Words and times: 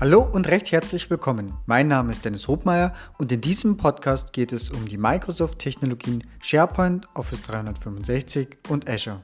Hallo 0.00 0.22
und 0.22 0.48
recht 0.48 0.72
herzlich 0.72 1.10
willkommen. 1.10 1.52
Mein 1.66 1.86
Name 1.86 2.10
ist 2.10 2.24
Dennis 2.24 2.48
Hobmeier 2.48 2.94
und 3.18 3.30
in 3.32 3.42
diesem 3.42 3.76
Podcast 3.76 4.32
geht 4.32 4.50
es 4.50 4.70
um 4.70 4.88
die 4.88 4.96
Microsoft-Technologien 4.96 6.24
SharePoint, 6.42 7.06
Office 7.16 7.42
365 7.42 8.56
und 8.70 8.88
Azure. 8.88 9.22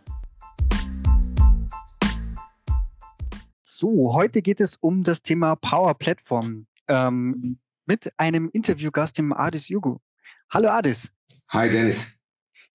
So, 3.62 4.12
heute 4.12 4.43
geht 4.43 4.61
es 4.61 4.77
um 4.77 5.03
das 5.03 5.23
Thema 5.23 5.57
Power 5.57 5.95
Platform 5.95 6.67
ähm, 6.89 7.58
mit 7.86 8.13
einem 8.18 8.50
Interviewgast, 8.53 9.17
dem 9.17 9.32
Adis 9.32 9.71
Yugo. 9.71 10.03
Hallo 10.50 10.68
Adis. 10.68 11.11
Hi 11.49 11.71
Dennis. 11.71 12.15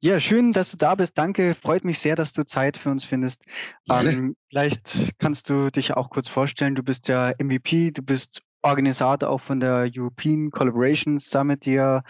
Ja, 0.03 0.19
schön, 0.19 0.51
dass 0.51 0.71
du 0.71 0.77
da 0.77 0.95
bist. 0.95 1.17
Danke. 1.17 1.55
Freut 1.55 1.85
mich 1.85 1.99
sehr, 1.99 2.15
dass 2.15 2.33
du 2.33 2.43
Zeit 2.43 2.75
für 2.75 2.89
uns 2.89 3.03
findest. 3.03 3.43
Ähm, 3.87 4.35
vielleicht 4.49 5.13
kannst 5.19 5.47
du 5.49 5.69
dich 5.69 5.93
auch 5.93 6.09
kurz 6.09 6.27
vorstellen. 6.27 6.73
Du 6.73 6.81
bist 6.81 7.07
ja 7.07 7.33
MVP, 7.39 7.91
du 7.91 8.01
bist 8.01 8.41
Organisator 8.63 9.29
auch 9.29 9.41
von 9.41 9.59
der 9.59 9.89
European 9.95 10.49
Collaboration 10.51 11.19
Summit, 11.19 11.65
die 11.65 11.73
ja 11.73 12.03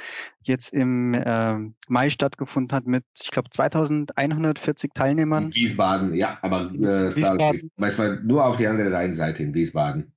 jetzt 0.44 0.74
im 0.74 1.14
äh, 1.14 1.56
Mai 1.88 2.10
stattgefunden 2.10 2.76
hat 2.76 2.88
mit, 2.88 3.04
ich 3.22 3.32
glaube, 3.32 3.50
2140 3.50 4.92
Teilnehmern. 4.94 5.46
In 5.46 5.56
Wiesbaden, 5.56 6.14
ja, 6.16 6.38
aber 6.42 6.72
äh, 6.72 7.16
Wiesbaden. 7.16 7.72
es 7.78 8.00
war 8.00 8.16
nur 8.22 8.46
auf 8.46 8.58
die 8.58 8.68
andere 8.68 8.92
Rheinseite 8.92 9.44
in 9.44 9.54
Wiesbaden. 9.54 10.14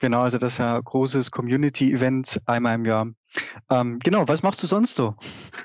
Genau, 0.00 0.22
also 0.22 0.38
das 0.38 0.52
ist 0.52 0.58
ja 0.58 0.76
ein 0.76 0.84
großes 0.84 1.30
Community-Event 1.30 2.40
einmal 2.46 2.76
im 2.76 2.84
Jahr. 2.84 3.08
Ähm, 3.68 3.98
genau, 3.98 4.26
was 4.28 4.42
machst 4.42 4.62
du 4.62 4.66
sonst 4.66 4.94
so? 4.94 5.14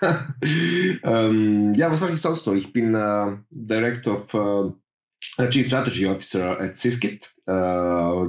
ähm, 1.04 1.73
ja, 1.76 1.92
was 1.92 2.02
mache 2.02 2.14
ich 2.14 2.22
sonst 2.22 2.44
so? 2.44 2.54
Ich 2.54 2.73
bin 2.73 2.96
äh, 2.96 3.38
Director 3.52 4.16
of 4.16 4.34
äh, 4.34 5.50
Chief 5.50 5.68
Strategy 5.68 6.08
Officer 6.08 6.59
at 6.59 6.76
Syskit. 6.76 7.31
Äh, 7.45 7.52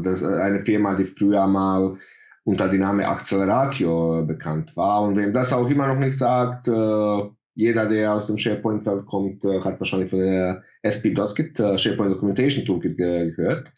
das 0.02 0.20
ist 0.20 0.24
eine 0.24 0.60
Firma, 0.60 0.94
die 0.94 1.06
früher 1.06 1.46
mal 1.46 1.96
unter 2.44 2.68
dem 2.68 2.80
Namen 2.80 3.00
Acceleratio 3.00 4.24
bekannt 4.26 4.76
war. 4.76 5.02
Und 5.02 5.16
wem 5.16 5.32
das 5.32 5.52
auch 5.52 5.68
immer 5.68 5.86
noch 5.86 5.98
nicht 5.98 6.18
sagt, 6.18 6.68
äh, 6.68 7.22
jeder, 7.54 7.88
der 7.88 8.12
aus 8.12 8.26
dem 8.26 8.36
SharePoint-Feld 8.36 9.06
kommt, 9.06 9.44
äh, 9.44 9.60
hat 9.60 9.80
wahrscheinlich 9.80 10.10
von 10.10 10.18
der 10.18 10.62
äh, 10.82 10.90
SharePoint 10.90 12.12
Documentation 12.12 12.64
Toolkit 12.66 12.98
gehört. 12.98 13.72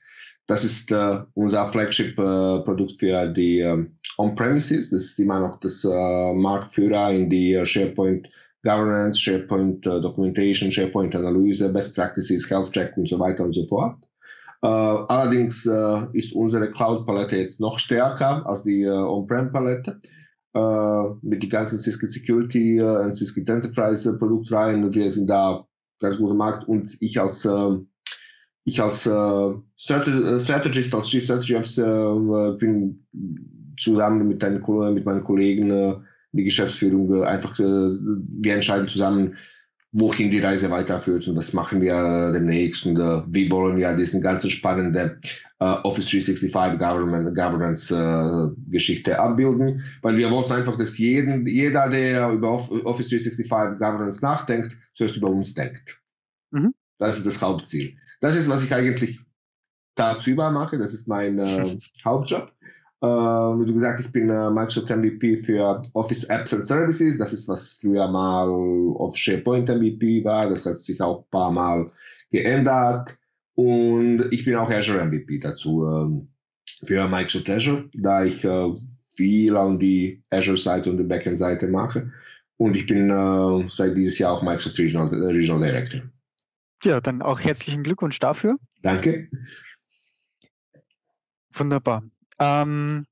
Das 0.47 0.63
ist 0.63 0.93
äh, 0.93 1.23
unser 1.35 1.67
Flagship-Produkt 1.67 2.93
äh, 2.93 2.99
für 2.99 3.27
die 3.29 3.61
äh, 3.61 3.85
On-Premises. 4.17 4.91
Das 4.91 5.03
ist 5.03 5.19
immer 5.19 5.41
noch 5.41 5.59
das 5.59 5.85
äh, 5.85 6.33
Marktführer 6.35 7.11
in 7.13 7.29
die 7.29 7.55
äh, 7.55 7.65
SharePoint 7.65 8.29
Governance, 8.63 9.21
SharePoint 9.21 9.85
äh, 9.87 10.01
Documentation, 10.01 10.71
SharePoint 10.71 11.17
Analyse, 11.17 11.69
Best 11.69 11.97
Practices, 11.97 12.49
Health 12.49 12.71
Check 12.73 12.97
und 12.97 13.09
so 13.09 13.19
weiter 13.19 13.45
und 13.45 13.55
so 13.55 13.67
fort. 13.67 13.97
allerdings 14.63 15.69
ist 16.13 16.33
unsere 16.35 16.71
Cloud-Palette 16.71 17.37
jetzt 17.37 17.61
noch 17.61 17.79
stärker 17.79 18.45
als 18.47 18.63
die 18.63 18.89
On-Prem-Palette. 18.89 20.01
mit 21.23 21.43
den 21.43 21.51
ganzen 21.51 21.79
Cisco 21.79 22.07
Security 22.07 22.81
und 22.81 23.15
Cisco 23.15 23.41
Enterprise 23.41 24.19
Produktreihen. 24.19 24.93
Wir 24.93 25.11
sind 25.11 25.29
da 25.29 25.67
ganz 26.01 26.17
guter 26.17 26.35
Markt 26.35 26.67
und 26.67 26.97
ich 27.01 27.21
als 27.21 27.45
ähm, 27.45 27.89
ich 28.67 28.83
als 28.83 29.07
äh, 29.07 29.13
äh, 29.13 30.41
Strategist, 30.41 30.95
als 30.95 31.09
Chief 31.09 31.23
Strategy 31.23 31.55
Officer 31.55 32.17
äh, 32.17 32.59
bin 32.59 33.07
zusammen 33.79 34.27
mit, 34.27 34.43
deinen, 34.43 34.61
mit 34.93 35.05
meinen 35.05 35.23
Kollegen, 35.23 35.71
äh, 35.71 35.95
die 36.33 36.45
Geschäftsführung, 36.45 37.25
einfach, 37.25 37.59
wir 37.59 38.55
entscheiden 38.55 38.89
zusammen, 38.89 39.37
wohin 39.93 40.31
die 40.31 40.41
Reise 40.41 40.69
weiterführt. 40.69 41.27
Und 41.29 41.37
das 41.37 41.55
machen 41.55 41.81
wir 41.81 42.33
demnächst. 42.33 42.85
Und 42.85 42.99
wie 43.33 43.51
wollen 43.51 43.79
wir 43.79 43.95
diesen 43.95 44.21
ganzen 44.21 44.51
spannende 44.51 45.19
äh, 45.61 45.65
Office 45.65 46.11
365 46.11 46.79
Government, 46.79 47.35
Governance 47.35 48.55
Geschichte 48.69 49.19
abbilden. 49.19 49.83
Weil 50.03 50.19
wir 50.19 50.31
wollten 50.31 50.53
einfach, 50.53 50.77
dass 50.77 50.99
jeden, 50.99 51.47
jeder, 51.47 51.89
der 51.89 52.31
über 52.33 52.51
Office 52.51 53.09
365 53.09 53.49
Governance 53.49 54.23
nachdenkt, 54.23 54.77
zuerst 54.93 55.17
über 55.17 55.31
uns 55.31 55.55
denkt. 55.55 55.99
Mhm. 56.51 56.75
Das 56.99 57.17
ist 57.17 57.27
das 57.27 57.41
Hauptziel. 57.41 57.97
Das 58.21 58.37
ist, 58.37 58.49
was 58.49 58.65
ich 58.65 58.75
eigentlich 58.75 59.21
tagsüber 59.95 60.51
mache. 60.51 60.79
Das 60.79 60.93
ist 60.93 61.09
mein 61.09 61.39
äh, 61.39 61.77
Hauptjob. 62.05 62.53
Äh, 63.03 63.07
wie 63.07 63.67
du 63.67 63.75
gesagt, 63.75 64.01
ich 64.01 64.11
bin 64.11 64.31
äh, 64.31 64.51
Microsoft 64.51 64.91
MVP 64.91 65.39
für 65.39 65.83
Office 65.93 66.25
Apps 66.25 66.55
and 66.55 66.65
Services. 66.65 67.19
Das 67.19 67.33
ist, 67.33 67.49
was 67.49 67.75
früher 67.81 68.09
mal 68.09 68.49
auf 68.49 69.17
SharePoint 69.17 69.69
MVP 69.69 70.25
war. 70.25 70.49
Das 70.49 70.65
hat 70.65 70.79
sich 70.79 71.01
auch 71.01 71.21
ein 71.21 71.31
paar 71.31 71.51
Mal 71.51 71.91
geändert. 72.31 73.17
Und 73.55 74.29
ich 74.31 74.45
bin 74.45 74.55
auch 74.57 74.71
Azure 74.71 75.05
MVP 75.05 75.39
dazu 75.39 75.87
äh, 75.87 76.87
für 76.87 77.09
Microsoft 77.09 77.51
Azure, 77.51 77.89
da 77.95 78.25
ich 78.25 78.45
äh, 78.45 78.75
viel 79.15 79.57
an 79.57 79.79
die 79.79 80.23
Azure-Seite 80.31 80.91
und 80.91 80.99
die 80.99 81.05
Backend-Seite 81.05 81.67
mache. 81.67 82.13
Und 82.59 82.77
ich 82.77 82.87
bin 82.87 83.11
äh, 83.11 83.69
seit 83.69 83.97
dieses 83.97 84.19
Jahr 84.19 84.33
auch 84.33 84.43
Microsoft 84.43 84.79
Regional, 84.79 85.09
Regional 85.09 85.69
Director. 85.69 86.03
Ja, 86.85 87.01
dann 87.01 87.23
auch 87.23 87.41
herzlichen 87.41 87.83
Glückwunsch 87.83 88.19
dafür. 88.19 88.57
Danke. 88.83 89.29
Wunderbar. 91.53 92.03
Ähm, 92.39 93.07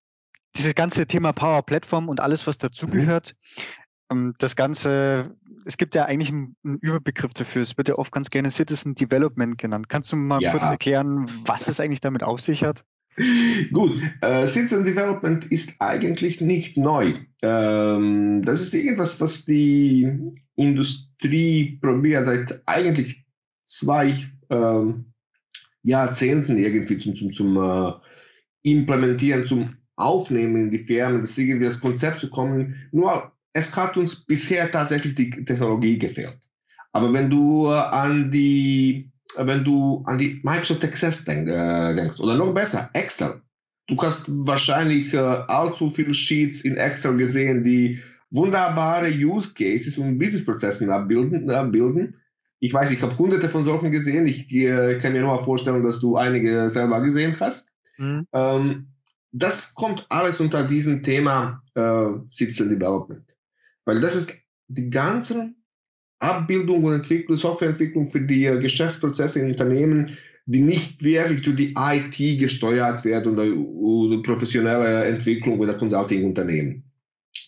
dieses 0.56 0.74
ganze 0.74 1.06
Thema 1.06 1.32
Power 1.32 1.62
Platform 1.62 2.08
und 2.08 2.20
alles, 2.20 2.46
was 2.46 2.58
dazugehört, 2.58 3.34
mhm. 4.12 4.34
das 4.38 4.54
Ganze, 4.54 5.34
es 5.64 5.76
gibt 5.76 5.94
ja 5.94 6.04
eigentlich 6.04 6.28
einen, 6.30 6.56
einen, 6.64 6.78
Überbegriff 6.78 7.32
dafür. 7.34 7.62
Es 7.62 7.76
wird 7.76 7.88
ja 7.88 7.96
oft 7.96 8.12
ganz 8.12 8.30
gerne 8.30 8.50
Citizen 8.50 8.94
Development 8.94 9.58
genannt. 9.58 9.88
Kannst 9.88 10.12
du 10.12 10.16
mal 10.16 10.40
ja. 10.40 10.52
kurz 10.52 10.64
erklären, 10.64 11.26
was 11.46 11.68
es 11.68 11.80
eigentlich 11.80 12.00
damit 12.00 12.22
auf 12.22 12.40
sich 12.40 12.62
hat? 12.62 12.84
Gut, 13.72 14.00
äh, 14.22 14.46
Citizen 14.46 14.84
Development 14.84 15.44
ist 15.46 15.80
eigentlich 15.80 16.40
nicht 16.40 16.76
neu. 16.76 17.14
Ähm, 17.42 18.42
das 18.44 18.62
ist 18.62 18.74
irgendwas, 18.74 19.20
was 19.20 19.44
die 19.44 20.12
Industrie 20.56 21.78
probiert 21.80 22.26
seit 22.26 22.62
eigentlich 22.66 23.23
zwei 23.64 24.14
ähm, 24.50 25.06
Jahrzehnten 25.82 26.58
irgendwie 26.58 26.98
zum, 26.98 27.14
zum, 27.14 27.32
zum 27.32 27.56
äh, 27.56 27.92
Implementieren, 28.62 29.46
zum 29.46 29.76
Aufnehmen 29.96 30.56
in 30.56 30.70
die 30.70 30.78
Firmen, 30.78 31.20
das 31.22 31.38
das 31.60 31.80
Konzept 31.80 32.20
zu 32.20 32.30
kommen. 32.30 32.74
Nur 32.92 33.32
es 33.52 33.76
hat 33.76 33.96
uns 33.96 34.16
bisher 34.16 34.70
tatsächlich 34.70 35.14
die 35.14 35.30
Technologie 35.30 35.98
gefehlt. 35.98 36.38
Aber 36.92 37.12
wenn 37.12 37.30
du 37.30 37.66
äh, 37.66 37.74
an 37.74 38.30
die 38.30 39.10
wenn 39.36 39.64
du 39.64 40.02
an 40.06 40.18
die 40.18 40.40
Microsoft 40.42 40.84
Access 40.84 41.24
denk, 41.24 41.48
äh, 41.48 41.94
denkst, 41.94 42.20
oder 42.20 42.36
noch 42.36 42.54
besser, 42.54 42.88
Excel. 42.92 43.40
Du 43.88 43.96
hast 44.00 44.26
wahrscheinlich 44.46 45.12
äh, 45.12 45.18
allzu 45.18 45.90
viele 45.90 46.14
Sheets 46.14 46.62
in 46.62 46.76
Excel 46.76 47.16
gesehen, 47.16 47.64
die 47.64 48.00
wunderbare 48.30 49.10
Use 49.10 49.52
Cases 49.52 49.98
und 49.98 50.18
Businessprozessen 50.18 50.90
abbilden, 50.90 51.50
abbilden 51.50 52.16
ich 52.64 52.72
weiß, 52.72 52.90
ich 52.92 53.02
habe 53.02 53.18
hunderte 53.18 53.50
von 53.50 53.62
solchen 53.62 53.90
gesehen. 53.90 54.26
Ich 54.26 54.50
äh, 54.50 54.98
kann 54.98 55.12
mir 55.12 55.20
nur 55.20 55.38
vorstellen, 55.38 55.84
dass 55.84 56.00
du 56.00 56.16
einige 56.16 56.70
selber 56.70 57.02
gesehen 57.02 57.36
hast. 57.38 57.70
Mhm. 57.98 58.26
Ähm, 58.32 58.86
das 59.32 59.74
kommt 59.74 60.06
alles 60.08 60.40
unter 60.40 60.64
diesem 60.64 61.02
Thema 61.02 61.62
äh, 61.74 62.06
Citizen 62.30 62.70
Development. 62.70 63.36
Weil 63.84 64.00
das 64.00 64.16
ist 64.16 64.32
die 64.68 64.88
ganzen 64.88 65.62
Abbildung 66.20 66.84
und 66.84 66.94
Entwicklung, 66.94 67.36
Softwareentwicklung 67.36 68.06
für 68.06 68.22
die 68.22 68.46
äh, 68.46 68.58
Geschäftsprozesse 68.58 69.40
in 69.40 69.50
Unternehmen, 69.50 70.16
die 70.46 70.62
nicht 70.62 71.04
wirklich 71.04 71.42
durch 71.42 71.56
die 71.56 71.74
IT 71.76 72.40
gesteuert 72.40 73.04
werden 73.04 73.34
oder, 73.34 73.54
oder 73.54 74.22
professionelle 74.22 75.04
Entwicklung 75.04 75.58
oder 75.58 75.74
Consulting-Unternehmen. 75.74 76.82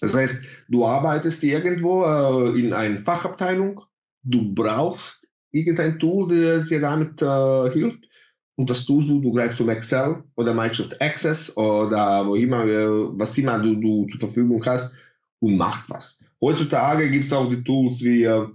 Das 0.03 0.15
heißt, 0.15 0.45
du 0.69 0.85
arbeitest 0.85 1.43
irgendwo 1.43 2.05
äh, 2.05 2.61
in 2.61 2.75
einer 2.75 3.01
Fachabteilung 3.01 3.81
du 4.27 4.55
brauchst 4.55 5.27
irgendein 5.53 5.99
Tool, 5.99 6.29
das 6.29 6.69
dir 6.69 6.81
damit 6.81 7.23
äh, 7.23 7.71
hilft. 7.71 8.05
Und 8.59 8.71
das 8.71 8.87
tust 8.87 9.09
du, 9.09 9.21
du 9.21 9.33
greifst 9.33 9.59
zum 9.59 9.69
Excel 9.69 10.25
oder 10.35 10.55
Microsoft 10.55 11.01
Access 11.01 11.55
oder 11.57 12.27
wo 12.27 12.35
immer, 12.35 12.65
äh, 12.65 12.89
was 13.19 13.37
immer 13.39 13.59
du, 13.59 13.75
du 13.75 14.07
zur 14.07 14.21
Verfügung 14.21 14.65
hast 14.65 14.97
und 15.41 15.57
macht 15.57 15.91
was. 15.91 16.23
Heutzutage 16.41 17.11
gibt 17.11 17.27
es 17.27 17.33
auch 17.33 17.49
die 17.51 17.63
Tools 17.63 18.03
wie 18.03 18.25
äh, 18.25 18.47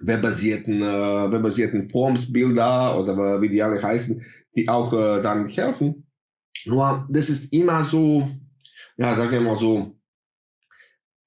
webbasierten, 0.00 0.82
äh, 0.82 1.32
webbasierten 1.32 1.88
Formsbilder 1.88 2.98
oder 2.98 3.40
wie 3.40 3.48
die 3.48 3.62
alle 3.62 3.82
heißen, 3.82 4.24
die 4.56 4.68
auch 4.68 4.92
äh, 4.92 5.22
damit 5.22 5.56
helfen. 5.56 6.06
Nur 6.66 7.06
das 7.10 7.30
ist 7.30 7.52
immer 7.52 7.82
so, 7.84 8.28
ja, 8.98 9.14
sagen 9.14 9.30
wir 9.30 9.40
mal 9.40 9.56
so, 9.56 9.96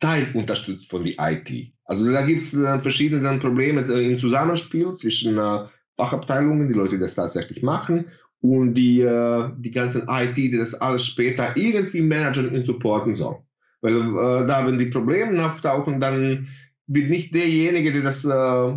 teilunterstützt 0.03 0.89
von 0.89 1.05
der 1.05 1.15
IT. 1.19 1.73
Also 1.85 2.11
da 2.11 2.21
gibt 2.25 2.41
es 2.41 2.53
äh, 2.53 2.79
verschiedene 2.79 3.37
Probleme 3.39 3.81
äh, 3.81 4.11
im 4.11 4.19
Zusammenspiel 4.19 4.93
zwischen 4.95 5.37
äh, 5.37 5.65
Fachabteilungen, 5.95 6.67
die 6.67 6.73
Leute, 6.73 6.95
die 6.95 7.01
das 7.01 7.15
tatsächlich 7.15 7.63
machen, 7.63 8.05
und 8.41 8.73
die, 8.73 8.99
äh, 9.01 9.49
die 9.57 9.71
ganzen 9.71 10.03
IT, 10.09 10.35
die 10.35 10.57
das 10.57 10.73
alles 10.75 11.05
später 11.05 11.55
irgendwie 11.55 12.01
managen 12.01 12.49
und 12.49 12.67
supporten 12.67 13.15
soll. 13.15 13.37
Weil 13.81 13.95
äh, 13.95 14.45
da, 14.45 14.67
wenn 14.67 14.77
die 14.77 14.87
Probleme 14.87 15.45
auftauchen, 15.45 16.01
dann 16.01 16.49
wird 16.87 17.09
nicht 17.09 17.33
derjenige, 17.33 17.93
der 17.93 18.01
das 18.01 18.25
äh, 18.25 18.73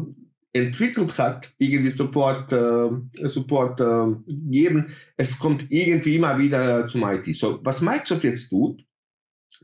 entwickelt 0.52 1.18
hat, 1.18 1.52
irgendwie 1.58 1.90
Support, 1.90 2.52
äh, 2.52 3.26
Support 3.26 3.80
äh, 3.80 4.14
geben. 4.28 4.86
Es 5.16 5.38
kommt 5.38 5.64
irgendwie 5.70 6.16
immer 6.16 6.38
wieder 6.38 6.86
zum 6.86 7.02
IT. 7.02 7.34
So, 7.34 7.58
was 7.64 7.82
Microsoft 7.82 8.22
jetzt 8.22 8.48
tut, 8.50 8.85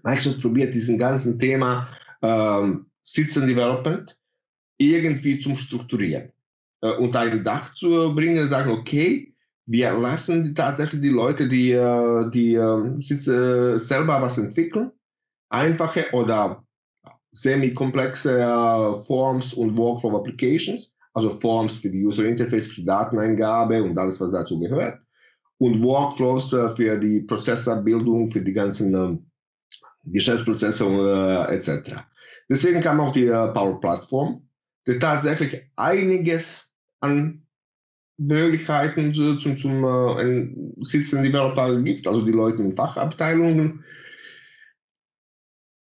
Microsoft 0.02 0.40
probiert 0.40 0.74
diesen 0.74 0.98
ganzen 0.98 1.38
Thema 1.38 1.88
ähm, 2.22 2.86
Citizen 3.04 3.46
Development 3.46 4.16
irgendwie 4.78 5.38
zum 5.38 5.56
Strukturieren 5.56 6.32
äh, 6.82 6.92
unter 6.96 7.20
ein 7.20 7.42
Dach 7.42 7.72
zu 7.74 8.14
bringen, 8.14 8.48
sagen, 8.48 8.70
okay, 8.70 9.34
wir 9.66 9.92
lassen 9.92 10.44
die, 10.44 10.54
tatsächlich 10.54 11.00
die 11.00 11.08
Leute, 11.08 11.48
die, 11.48 11.72
äh, 11.72 12.30
die 12.30 12.54
äh, 12.54 13.78
selber 13.78 14.20
was 14.20 14.38
entwickeln, 14.38 14.90
einfache 15.48 16.04
oder 16.12 16.64
semi-komplexe 17.32 18.40
äh, 18.40 19.00
Forms 19.06 19.54
und 19.54 19.76
Workflow 19.76 20.16
Applications, 20.18 20.92
also 21.14 21.30
Forms 21.30 21.78
für 21.78 21.90
die 21.90 22.04
User 22.04 22.24
Interface, 22.24 22.68
für 22.68 22.80
die 22.80 22.86
Dateneingabe 22.86 23.82
und 23.82 23.96
alles, 23.98 24.20
was 24.20 24.32
dazu 24.32 24.58
gehört, 24.58 25.00
und 25.58 25.80
Workflows 25.82 26.52
äh, 26.52 26.68
für 26.70 26.98
die 26.98 27.20
Prozessabbildung, 27.20 28.28
für 28.28 28.42
die 28.42 28.52
ganzen 28.52 28.94
ähm, 28.94 29.26
Geschäftsprozesse 30.04 30.84
äh, 30.84 31.54
etc. 31.54 32.02
Deswegen 32.48 32.80
kam 32.80 33.00
auch 33.00 33.12
die 33.12 33.26
Power 33.26 33.80
Plattform, 33.80 34.48
die 34.86 34.98
tatsächlich 34.98 35.62
einiges 35.76 36.72
an 37.00 37.42
Möglichkeiten 38.18 39.12
zum, 39.14 39.38
zum, 39.38 39.58
zum 39.58 39.84
äh, 39.84 40.48
Sitzen 40.84 41.22
Developer 41.22 41.80
gibt, 41.80 42.06
also 42.06 42.22
die 42.22 42.32
Leute 42.32 42.62
in 42.62 42.76
Fachabteilungen. 42.76 43.84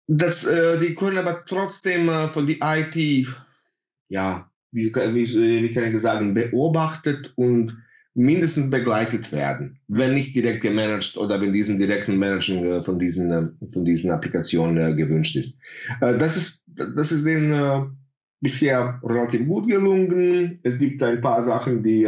Das, 0.08 0.44
äh, 0.44 0.78
die 0.78 0.94
können 0.94 1.18
aber 1.18 1.44
trotzdem 1.46 2.08
äh, 2.08 2.28
von 2.28 2.46
der 2.46 2.56
IT, 2.60 3.28
ja, 4.08 4.50
wie, 4.70 4.94
wie, 4.94 5.62
wie 5.62 5.72
kann 5.72 5.94
ich 5.94 6.02
sagen, 6.02 6.34
beobachtet 6.34 7.32
und 7.36 7.76
mindestens 8.16 8.70
begleitet 8.70 9.30
werden, 9.30 9.78
wenn 9.88 10.14
nicht 10.14 10.34
direkt 10.34 10.62
gemanagt 10.62 11.18
oder 11.18 11.38
wenn 11.38 11.52
diesen 11.52 11.78
direkten 11.78 12.16
Managen 12.16 12.64
äh, 12.64 12.82
von 12.82 12.98
diesen, 12.98 13.30
äh, 13.30 13.70
von 13.70 13.84
diesen 13.84 14.10
Applikationen 14.10 14.92
äh, 14.92 14.94
gewünscht 14.94 15.36
ist. 15.36 15.60
das 16.00 16.36
ist, 16.36 16.64
das 16.96 17.12
ist 17.12 17.26
den 17.26 17.96
bisher 18.40 18.98
relativ 19.02 19.46
gut 19.46 19.68
gelungen. 19.68 20.58
Es 20.62 20.78
gibt 20.78 21.02
ein 21.02 21.20
paar 21.20 21.42
Sachen, 21.42 21.82
die 21.82 22.04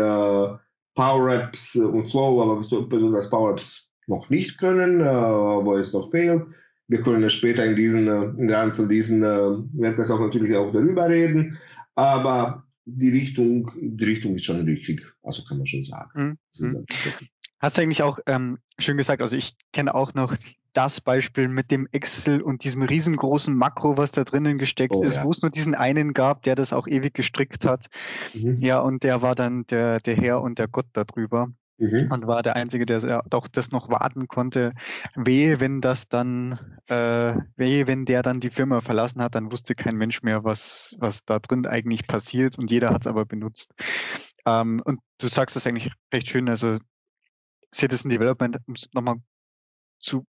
Power-Apps 0.95 1.77
und 1.77 2.07
Flow, 2.07 2.43
aber 2.43 2.57
besonders 2.57 3.31
Power-Apps 3.31 3.89
noch 4.07 4.29
nicht 4.31 4.59
können, 4.59 5.01
wo 5.01 5.75
es 5.75 5.93
noch 5.93 6.11
fehlt. 6.11 6.43
Wir 6.89 7.03
können 7.03 7.29
später 7.31 7.65
in 7.65 7.77
diesen, 7.77 8.09
im 8.09 8.49
Rahmen 8.51 8.75
von 8.75 8.89
diesen 8.89 9.23
Webcasts 9.23 10.11
auch 10.11 10.21
natürlich 10.21 10.55
auch 10.55 10.73
darüber 10.73 11.09
reden. 11.09 11.59
Aber 11.95 12.68
die 12.97 13.11
Richtung, 13.11 13.71
die 13.81 14.05
Richtung 14.05 14.37
ist 14.37 14.45
schon 14.45 14.65
richtig, 14.65 15.03
also 15.23 15.45
kann 15.45 15.59
man 15.59 15.67
schon 15.67 15.85
sagen. 15.85 16.39
Mhm. 16.59 16.87
Hast 17.61 17.77
du 17.77 17.83
eigentlich 17.83 18.03
auch 18.03 18.19
ähm, 18.27 18.59
schön 18.79 18.97
gesagt, 18.97 19.21
also 19.21 19.37
ich 19.37 19.57
kenne 19.73 19.95
auch 19.95 20.15
noch 20.15 20.35
das 20.73 21.01
Beispiel 21.01 21.49
mit 21.49 21.71
dem 21.71 21.89
Excel 21.93 22.41
und 22.41 22.63
diesem 22.63 22.83
riesengroßen 22.83 23.55
Makro, 23.55 23.97
was 23.97 24.13
da 24.13 24.25
drinnen 24.25 24.59
gesteckt 24.59 24.95
oh, 24.95 25.03
ist, 25.03 25.17
ja. 25.17 25.25
wo 25.25 25.31
es 25.31 25.43
nur 25.43 25.51
diesen 25.51 25.75
einen 25.75 26.15
gab, 26.15 26.43
der 26.45 26.55
das 26.55 26.73
auch 26.73 26.87
ewig 26.87 27.15
gestrickt 27.15 27.65
hat. 27.65 27.87
Mhm. 28.33 28.59
Ja, 28.59 28.81
und 28.81 29.03
der 29.03 29.21
war 29.21 29.35
dann 29.35 29.67
der, 29.67 30.01
der 30.01 30.17
Herr 30.17 30.41
und 30.41 30.59
der 30.59 30.69
Gott 30.69 30.87
darüber. 30.93 31.49
Mhm. 31.79 32.11
Und 32.11 32.27
war 32.27 32.43
der 32.43 32.57
Einzige, 32.57 32.87
der 32.87 33.23
doch 33.31 33.47
das 33.47 33.71
noch 33.71 33.89
warten 33.89 34.27
konnte. 34.27 34.73
Wehe, 35.15 35.61
wenn 35.61 35.81
das 35.81 36.09
dann, 36.09 36.59
äh, 36.89 37.37
wehe, 37.57 37.87
wenn 37.87 38.05
der 38.05 38.23
dann 38.23 38.41
die 38.41 38.51
Firma 38.51 38.81
verlassen 38.81 39.23
hat, 39.23 39.37
dann 39.37 39.53
wusste 39.53 39.77
kein 39.77 39.97
Mensch 39.97 40.23
mehr, 40.23 40.43
was, 40.43 40.97
was 40.99 41.25
da 41.25 41.39
drin 41.39 41.67
eigentlich 41.67 42.07
passiert 42.09 42.59
und 42.59 42.71
jeder 42.71 42.91
hat 42.91 43.03
es 43.03 43.07
aber 43.07 43.25
benutzt. 43.25 43.73
Ähm, 44.45 44.83
und 44.85 45.01
du 45.19 45.29
sagst 45.29 45.55
das 45.55 45.67
eigentlich 45.67 45.93
recht 46.13 46.29
schön, 46.29 46.49
also 46.49 46.79
Citizen 47.73 48.09
Development, 48.09 48.59
um 48.67 48.75
es 48.75 48.89
nochmal 48.93 49.17
zu 50.01 50.27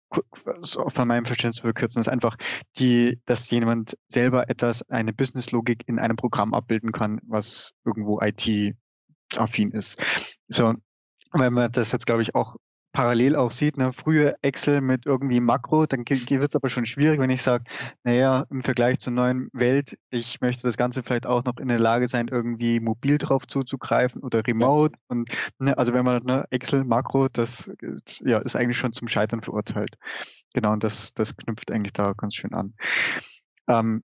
von 0.88 1.08
meinem 1.08 1.26
Verständnis 1.26 1.58
zu 1.58 1.64
verkürzen, 1.64 2.00
ist 2.00 2.08
einfach 2.08 2.38
die, 2.78 3.20
dass 3.26 3.50
jemand 3.52 3.98
selber 4.08 4.50
etwas, 4.50 4.82
eine 4.90 5.14
Businesslogik 5.14 5.84
in 5.88 6.00
einem 6.00 6.16
Programm 6.16 6.54
abbilden 6.54 6.92
kann, 6.92 7.20
was 7.24 7.74
irgendwo 7.86 8.20
IT-affin 8.22 9.72
ist. 9.72 10.02
So, 10.48 10.74
wenn 11.39 11.54
man 11.54 11.72
das 11.72 11.92
jetzt, 11.92 12.06
glaube 12.06 12.22
ich, 12.22 12.36
auch 12.36 12.56
parallel 12.98 13.36
auch 13.36 13.51
sieht, 13.51 13.78
ne, 13.78 13.94
früher 13.94 14.36
Excel 14.42 14.81
mit 14.81 15.06
irgendwie 15.06 15.39
Makro, 15.39 15.86
dann 15.86 16.00
wird 16.07 16.31
es 16.31 16.56
aber 16.56 16.68
schon 16.68 16.88
schwierig, 16.88 17.19
wenn 17.19 17.30
ich 17.30 17.44
sage, 17.44 17.63
naja, 18.04 18.45
im 18.50 18.63
Vergleich 18.63 18.98
zur 18.98 19.13
neuen 19.13 19.50
Welt, 19.54 20.00
ich 20.10 20.42
möchte 20.42 20.63
das 20.63 20.78
Ganze 20.78 21.04
vielleicht 21.04 21.28
auch 21.28 21.44
noch 21.44 21.57
in 21.57 21.68
der 21.68 21.78
Lage 21.78 22.07
sein, 22.07 22.28
irgendwie 22.28 22.80
mobil 22.80 23.19
drauf 23.19 23.45
zuzugreifen 23.45 24.24
oder 24.24 24.42
remote. 24.48 24.98
Und 25.10 25.30
ne, 25.60 25.78
also 25.78 25.94
wenn 25.94 26.06
man 26.06 26.24
ne, 26.24 26.45
Excel, 26.50 26.86
Makro, 26.86 27.28
das 27.28 27.69
ja, 28.22 28.39
ist 28.39 28.56
eigentlich 28.56 28.78
schon 28.80 28.94
zum 28.94 29.07
Scheitern 29.07 29.42
verurteilt. 29.42 29.95
Genau, 30.54 30.74
und 30.74 30.84
das, 30.84 31.13
das 31.13 31.36
knüpft 31.38 31.72
eigentlich 31.72 31.94
da 31.94 32.13
ganz 32.13 32.34
schön 32.34 32.54
an. 32.56 32.74
Ähm, 33.68 34.01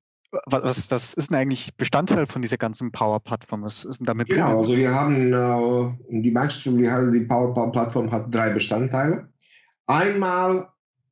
was, 0.47 0.89
was 0.89 1.13
ist 1.13 1.30
denn 1.30 1.38
eigentlich 1.38 1.75
Bestandteil 1.75 2.25
von 2.25 2.41
dieser 2.41 2.57
ganzen 2.57 2.91
Power-Plattform? 2.91 3.63
Was 3.63 3.85
ist 3.85 4.00
denn 4.00 4.06
damit 4.06 4.30
genau, 4.30 4.47
drin? 4.47 4.57
also 4.57 4.75
wir 4.75 4.94
haben 4.94 5.33
äh, 5.33 6.21
die 6.21 6.31
Microsoft, 6.31 6.77
wir 6.77 6.91
haben 6.91 7.12
die 7.12 7.21
Power-Plattform 7.21 8.12
hat 8.12 8.33
drei 8.33 8.50
Bestandteile. 8.50 9.30
Einmal, 9.88 10.68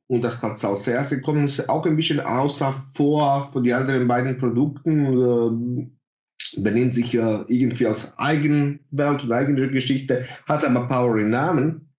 und 0.07 0.23
das 0.23 0.41
hat 0.41 0.63
auch 0.65 0.77
sehr, 0.77 1.03
sie 1.03 1.21
kommen 1.21 1.50
auch 1.68 1.85
ein 1.85 1.95
bisschen 1.95 2.19
außer 2.19 2.73
vor 2.94 3.50
von 3.51 3.63
den 3.63 3.73
anderen 3.73 4.07
beiden 4.07 4.38
Produkten, 4.38 5.85
äh, 5.85 6.59
benennt 6.59 6.94
sich 6.95 7.15
äh, 7.15 7.44
irgendwie 7.47 7.88
als 7.88 8.18
Eigenwelt 8.18 9.23
und 9.23 9.31
eigene 9.31 9.69
Geschichte, 9.69 10.25
hat 10.47 10.65
aber 10.65 10.88
Power 10.88 11.18
im 11.18 11.29
Namen, 11.29 11.89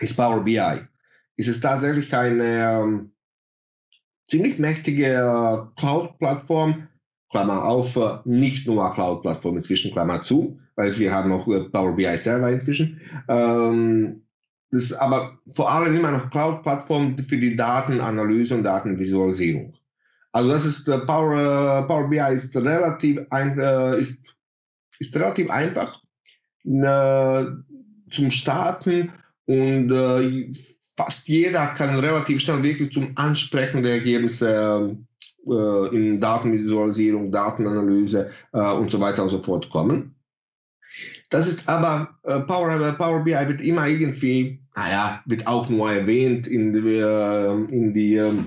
ist 0.00 0.16
Power 0.16 0.42
BI. 0.42 0.80
Ist 1.36 1.48
es 1.48 1.60
tatsächlich 1.60 2.14
eine 2.14 2.44
ähm, 2.44 3.12
ziemlich 4.30 4.58
mächtige 4.58 5.06
äh, 5.06 5.80
Cloud-Plattform, 5.80 6.88
Klammer 7.30 7.64
auf, 7.64 7.96
äh, 7.96 8.18
nicht 8.24 8.66
nur 8.66 8.94
Cloud-Plattform 8.94 9.56
inzwischen, 9.56 9.92
Klammer 9.92 10.22
zu, 10.22 10.58
weil 10.76 10.96
wir 10.98 11.12
haben 11.12 11.32
auch 11.32 11.46
äh, 11.48 11.60
Power 11.64 11.94
BI 11.94 12.16
Server 12.16 12.50
inzwischen. 12.50 13.00
Ähm, 13.28 14.22
das 14.70 14.84
ist 14.84 14.92
aber 14.94 15.36
vor 15.52 15.70
allem 15.70 15.96
immer 15.96 16.12
noch 16.12 16.30
Cloud-Plattform 16.30 17.18
für 17.18 17.36
die 17.36 17.56
Datenanalyse 17.56 18.54
und 18.54 18.62
Datenvisualisierung. 18.62 19.74
Also 20.32 20.50
das 20.50 20.64
ist 20.64 20.84
Power, 20.84 21.84
Power 21.88 22.08
BI 22.08 22.32
ist 22.32 22.54
relativ 22.54 23.18
ein, 23.30 23.58
ist, 23.98 24.36
ist 25.00 25.16
relativ 25.16 25.50
einfach 25.50 26.00
zum 26.62 28.30
Starten 28.30 29.12
und 29.46 29.88
fast 31.00 31.28
jeder 31.28 31.68
kann 31.68 31.98
relativ 31.98 32.40
schnell 32.40 32.62
wirklich 32.62 32.92
zum 32.92 33.12
Ansprechen 33.14 33.82
der 33.82 33.94
Ergebnisse 33.94 34.96
äh, 35.46 35.96
in 35.96 36.20
Datenvisualisierung, 36.20 37.32
Datenanalyse 37.32 38.30
äh, 38.52 38.72
und 38.72 38.90
so 38.90 39.00
weiter 39.00 39.22
und 39.22 39.30
so 39.30 39.40
fort 39.40 39.70
kommen. 39.70 40.14
Das 41.30 41.48
ist 41.48 41.68
aber, 41.68 42.10
äh, 42.24 42.40
Power, 42.40 42.80
äh, 42.80 42.92
Power 42.92 43.24
BI 43.24 43.32
wird 43.32 43.60
immer 43.60 43.86
irgendwie, 43.86 44.60
naja, 44.76 45.22
wird 45.24 45.46
auch 45.46 45.68
nur 45.68 45.90
erwähnt 45.90 46.46
in 46.46 46.72
die, 46.72 46.98
äh, 46.98 47.52
in 47.72 47.94
die 47.94 48.16
ähm, 48.16 48.46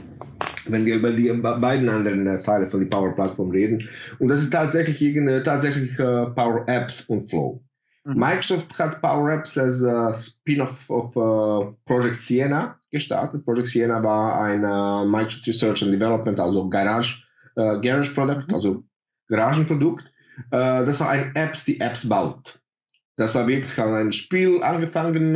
wenn 0.67 0.85
wir 0.85 0.95
über 0.95 1.11
die 1.11 1.29
beiden 1.33 1.89
anderen 1.89 2.27
äh, 2.27 2.41
Teile 2.41 2.69
von 2.69 2.81
der 2.81 2.87
Power 2.87 3.13
Plattform 3.15 3.49
reden. 3.49 3.87
Und 4.19 4.27
das 4.27 4.41
ist 4.41 4.51
tatsächlich, 4.51 5.15
tatsächlich 5.43 5.97
Power 5.97 6.63
Apps 6.67 7.01
und 7.01 7.29
Flow. 7.29 7.61
Mhm. 8.05 8.19
Microsoft 8.19 8.77
hat 8.77 9.01
Power 9.01 9.31
Apps 9.31 9.57
als 9.57 9.81
uh, 9.81 10.11
Spin-off 10.13 10.89
of 10.89 11.15
uh, 11.15 11.73
Project 11.85 12.17
Siena 12.17 12.77
gestartet. 12.91 13.45
Project 13.45 13.67
Siena 13.67 14.03
war 14.03 14.41
ein 14.41 14.63
uh, 14.63 15.05
Microsoft 15.05 15.47
Research 15.47 15.83
and 15.83 15.93
Development, 15.93 16.39
also 16.39 16.67
Garage, 16.69 17.23
Garage 17.55 18.13
Product, 18.13 18.47
mhm. 18.47 18.53
also 18.55 18.83
Garagenprodukt. 19.29 20.03
das 20.49 20.99
war 20.99 21.09
ein 21.09 21.31
Apps, 21.35 21.65
die 21.65 21.79
Apps 21.79 22.09
baut. 22.09 22.59
Das 23.15 23.35
war 23.35 23.47
wirklich 23.47 23.79
ein 23.79 24.11
Spiel 24.11 24.61
angefangen 24.63 25.35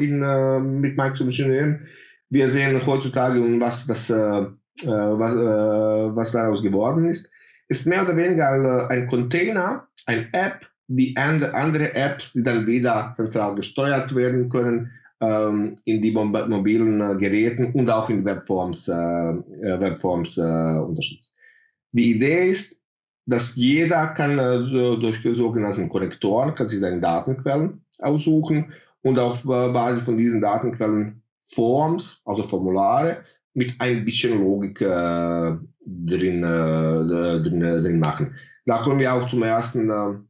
in, 0.00 0.80
mit 0.80 0.96
Microsoft 0.96 1.30
Engineering. 1.30 1.86
Wir 2.28 2.48
sehen 2.48 2.84
heutzutage, 2.84 3.40
was, 3.60 3.86
das, 3.86 4.10
was, 4.10 5.34
was 5.36 6.32
daraus 6.32 6.60
geworden 6.60 7.04
ist. 7.08 7.30
Ist 7.68 7.86
mehr 7.86 8.02
oder 8.02 8.16
weniger 8.16 8.90
ein 8.90 9.06
Container, 9.06 9.86
ein 10.06 10.28
App, 10.32 10.68
die 10.86 11.16
andere 11.16 11.94
Apps, 11.94 12.32
die 12.32 12.42
dann 12.42 12.66
wieder 12.66 13.14
zentral 13.16 13.54
gesteuert 13.54 14.14
werden 14.14 14.48
können, 14.48 14.90
ähm, 15.20 15.76
in 15.84 16.02
die 16.02 16.10
mobilen 16.10 17.00
äh, 17.00 17.14
Geräten 17.16 17.72
und 17.72 17.88
auch 17.90 18.10
in 18.10 18.24
Webforms, 18.24 18.88
äh, 18.88 18.92
äh, 18.92 19.80
Webforms 19.80 20.36
unterstützt. 20.38 21.32
Die 21.92 22.12
Idee 22.16 22.50
ist, 22.50 22.82
dass 23.26 23.56
jeder 23.56 24.08
kann 24.08 24.36
so 24.66 24.96
durch 24.96 25.22
sogenannten 25.22 25.88
Konnektoren 25.88 26.54
kann 26.54 26.68
sich 26.68 26.80
seine 26.80 27.00
Datenquellen 27.00 27.80
aussuchen 28.00 28.72
und 29.02 29.18
auf 29.18 29.44
Basis 29.44 30.02
von 30.02 30.18
diesen 30.18 30.42
Datenquellen 30.42 31.22
Forms, 31.54 32.20
also 32.26 32.42
Formulare, 32.42 33.18
mit 33.54 33.74
ein 33.78 34.04
bisschen 34.04 34.38
Logik 34.40 34.78
drin, 34.80 35.62
drin, 35.86 37.60
drin 37.60 37.98
machen. 37.98 38.34
Da 38.66 38.82
kommen 38.82 38.98
wir 38.98 39.14
auch 39.14 39.26
zum 39.26 39.42
ersten 39.42 40.26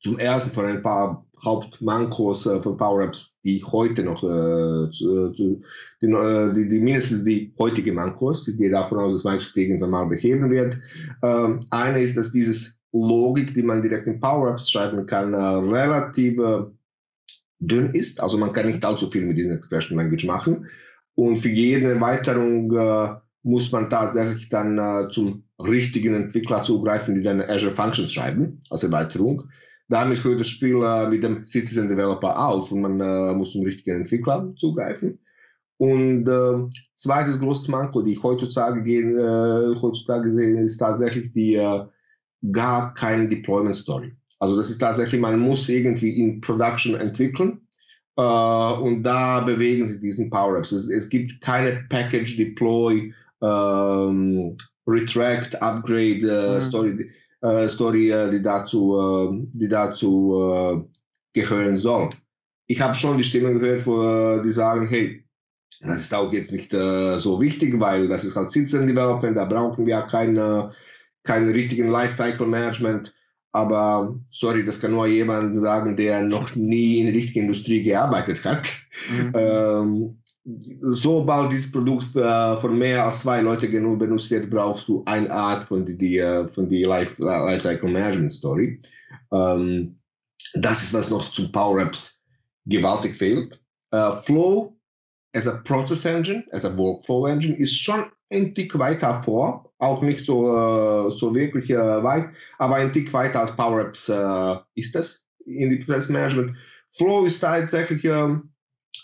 zum 0.00 0.18
ersten 0.18 0.50
von 0.50 0.66
ein 0.66 0.82
paar 0.82 1.26
Hauptmankos 1.44 2.46
äh, 2.46 2.60
von 2.60 2.76
Power-Ups, 2.76 3.38
die 3.44 3.62
heute 3.62 4.02
noch, 4.02 4.22
äh, 4.22 4.90
die, 4.90 6.06
äh, 6.06 6.52
die, 6.54 6.68
die, 6.68 6.80
mindestens 6.80 7.24
die 7.24 7.54
heutige 7.58 7.92
Mankos, 7.92 8.48
ich 8.48 8.56
gehe 8.56 8.70
davon 8.70 8.98
aus, 8.98 9.12
dass 9.12 9.24
Microsoft 9.24 9.56
irgendwann 9.56 9.90
mal 9.90 10.06
beheben 10.06 10.50
wird. 10.50 10.78
Ähm, 11.22 11.60
eine 11.70 12.00
ist, 12.00 12.16
dass 12.16 12.32
dieses 12.32 12.80
Logik, 12.92 13.54
die 13.54 13.62
man 13.62 13.82
direkt 13.82 14.06
in 14.06 14.20
Power-Ups 14.20 14.70
schreiben 14.70 15.04
kann, 15.06 15.34
äh, 15.34 15.36
relativ 15.36 16.38
äh, 16.38 16.64
dünn 17.58 17.94
ist. 17.94 18.20
Also 18.20 18.38
man 18.38 18.52
kann 18.52 18.66
nicht 18.66 18.84
allzu 18.84 19.10
viel 19.10 19.26
mit 19.26 19.38
diesem 19.38 19.52
Expression 19.52 19.98
Language 19.98 20.26
machen. 20.26 20.66
Und 21.14 21.36
für 21.36 21.50
jede 21.50 21.92
Erweiterung 21.92 22.74
äh, 22.76 23.14
muss 23.42 23.70
man 23.72 23.88
tatsächlich 23.88 24.48
dann 24.48 25.08
zum 25.10 25.44
richtigen 25.58 26.14
Entwickler 26.14 26.64
zugreifen, 26.64 27.14
die 27.14 27.22
dann 27.22 27.40
Azure 27.40 27.70
Functions 27.70 28.12
schreiben 28.12 28.60
als 28.70 28.82
Erweiterung. 28.82 29.48
Damit 29.88 30.22
hört 30.24 30.40
das 30.40 30.48
Spiel 30.48 30.82
äh, 30.82 31.08
mit 31.08 31.22
dem 31.22 31.44
Citizen 31.44 31.88
Developer 31.88 32.36
auf 32.36 32.72
und 32.72 32.80
man 32.80 33.00
äh, 33.00 33.34
muss 33.34 33.52
zum 33.52 33.64
richtigen 33.64 33.98
Entwickler 33.98 34.52
zugreifen. 34.56 35.18
Und 35.78 36.26
äh, 36.26 36.68
zweites 36.94 37.38
großes 37.38 37.68
Manko, 37.68 38.02
die 38.02 38.12
ich 38.12 38.22
heutzutage, 38.22 38.82
gehen, 38.82 39.16
äh, 39.18 39.80
heutzutage 39.80 40.32
sehe, 40.32 40.60
ist 40.60 40.78
tatsächlich 40.78 41.32
die 41.32 41.60
gar 42.52 42.94
keine 42.94 43.28
Deployment 43.28 43.76
Story. 43.76 44.12
Also 44.38 44.56
das 44.56 44.70
ist 44.70 44.78
tatsächlich, 44.78 45.20
man 45.20 45.38
muss 45.38 45.68
irgendwie 45.68 46.18
in 46.18 46.40
Production 46.40 46.94
entwickeln 46.94 47.60
und 48.14 49.02
da 49.02 49.40
bewegen 49.40 49.88
sie 49.88 50.00
diesen 50.00 50.30
Power-Ups. 50.30 50.72
Es, 50.72 50.88
es, 50.90 51.08
gibt 51.08 51.40
keine 51.40 51.84
Package 51.90 52.36
Deploy, 52.36 53.12
ähm, 53.42 54.56
Retract, 54.86 55.60
Upgrade 55.60 56.54
mhm. 56.56 56.60
Story, 56.60 57.10
Story 57.68 58.10
äh, 58.10 58.30
die 58.30 58.42
dazu, 58.42 58.96
äh, 58.98 59.46
die 59.52 59.68
dazu 59.68 60.84
äh, 61.34 61.38
gehören 61.38 61.76
soll. 61.76 62.10
Ich 62.66 62.80
habe 62.80 62.94
schon 62.94 63.18
die 63.18 63.24
Stimmen 63.24 63.58
gehört, 63.58 63.86
wo 63.86 64.42
die 64.42 64.52
sagen, 64.52 64.88
hey, 64.88 65.24
das 65.80 66.00
ist 66.00 66.14
auch 66.14 66.32
jetzt 66.32 66.52
nicht 66.52 66.70
so 66.70 67.40
wichtig, 67.40 67.78
weil 67.78 68.08
das 68.08 68.24
ist 68.24 68.34
halt 68.34 68.50
Citizen 68.50 68.86
Development, 68.86 69.36
da 69.36 69.44
brauchen 69.44 69.86
wir 69.86 70.00
keine 70.02 70.72
kein 71.26 71.50
richtigen 71.50 71.88
Lifecycle 71.88 72.46
Management. 72.46 73.14
Aber 73.52 74.18
sorry, 74.30 74.64
das 74.64 74.80
kann 74.80 74.92
nur 74.92 75.06
jemand 75.06 75.58
sagen, 75.60 75.96
der 75.96 76.22
noch 76.22 76.54
nie 76.54 77.00
in 77.00 77.06
der 77.06 77.14
richtigen 77.14 77.46
Industrie 77.46 77.82
gearbeitet 77.82 78.44
hat. 78.44 78.72
Mhm. 79.10 79.32
Ähm, 79.34 80.18
sobald 80.82 81.52
dieses 81.52 81.72
Produkt 81.72 82.14
äh, 82.14 82.56
von 82.58 82.78
mehr 82.78 83.04
als 83.04 83.22
zwei 83.22 83.40
Leuten 83.40 83.70
genug 83.70 83.98
benutzt 83.98 84.30
wird, 84.30 84.48
brauchst 84.48 84.88
du 84.88 85.02
eine 85.06 85.30
Art 85.30 85.64
von 85.64 85.84
die, 85.84 85.96
die 85.96 86.18
äh, 86.18 86.48
von 86.48 86.68
die 86.68 86.84
Life, 86.84 87.22
Lifecycle 87.22 87.90
Management 87.90 88.32
Story. 88.32 88.80
Ähm, 89.32 89.98
das 90.54 90.84
ist 90.84 90.94
was 90.94 91.10
noch 91.10 91.30
zu 91.32 91.50
Power 91.50 91.80
Apps 91.80 92.22
gewaltig 92.66 93.16
fehlt. 93.16 93.60
Uh, 93.92 94.12
Flow 94.12 94.76
as 95.34 95.46
a 95.46 95.60
Process 95.64 96.04
Engine, 96.04 96.44
as 96.52 96.64
a 96.64 96.76
Workflow 96.76 97.26
Engine, 97.26 97.56
ist 97.56 97.78
schon 97.78 98.06
ein 98.32 98.54
Tick 98.54 98.76
weiter 98.78 99.22
vor, 99.22 99.72
auch 99.78 100.02
nicht 100.02 100.24
so, 100.24 101.08
so 101.10 101.34
wirklich 101.34 101.70
äh, 101.70 102.02
weit, 102.02 102.30
aber 102.58 102.76
ein 102.76 102.92
Tick 102.92 103.12
weiter 103.12 103.40
als 103.40 103.54
Power 103.54 103.80
Apps 103.80 104.08
äh, 104.08 104.56
ist 104.74 104.96
es 104.96 105.24
in 105.44 105.70
die 105.70 105.76
Prozessmanagement. 105.76 106.56
Flow 106.90 107.26
ist 107.26 107.40
tatsächlich 107.40 108.04
äh, 108.04 108.36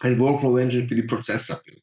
ein 0.00 0.18
Workflow 0.18 0.58
Engine 0.58 0.88
für 0.88 0.94
die 0.94 1.02
Prozessabbildung, 1.02 1.82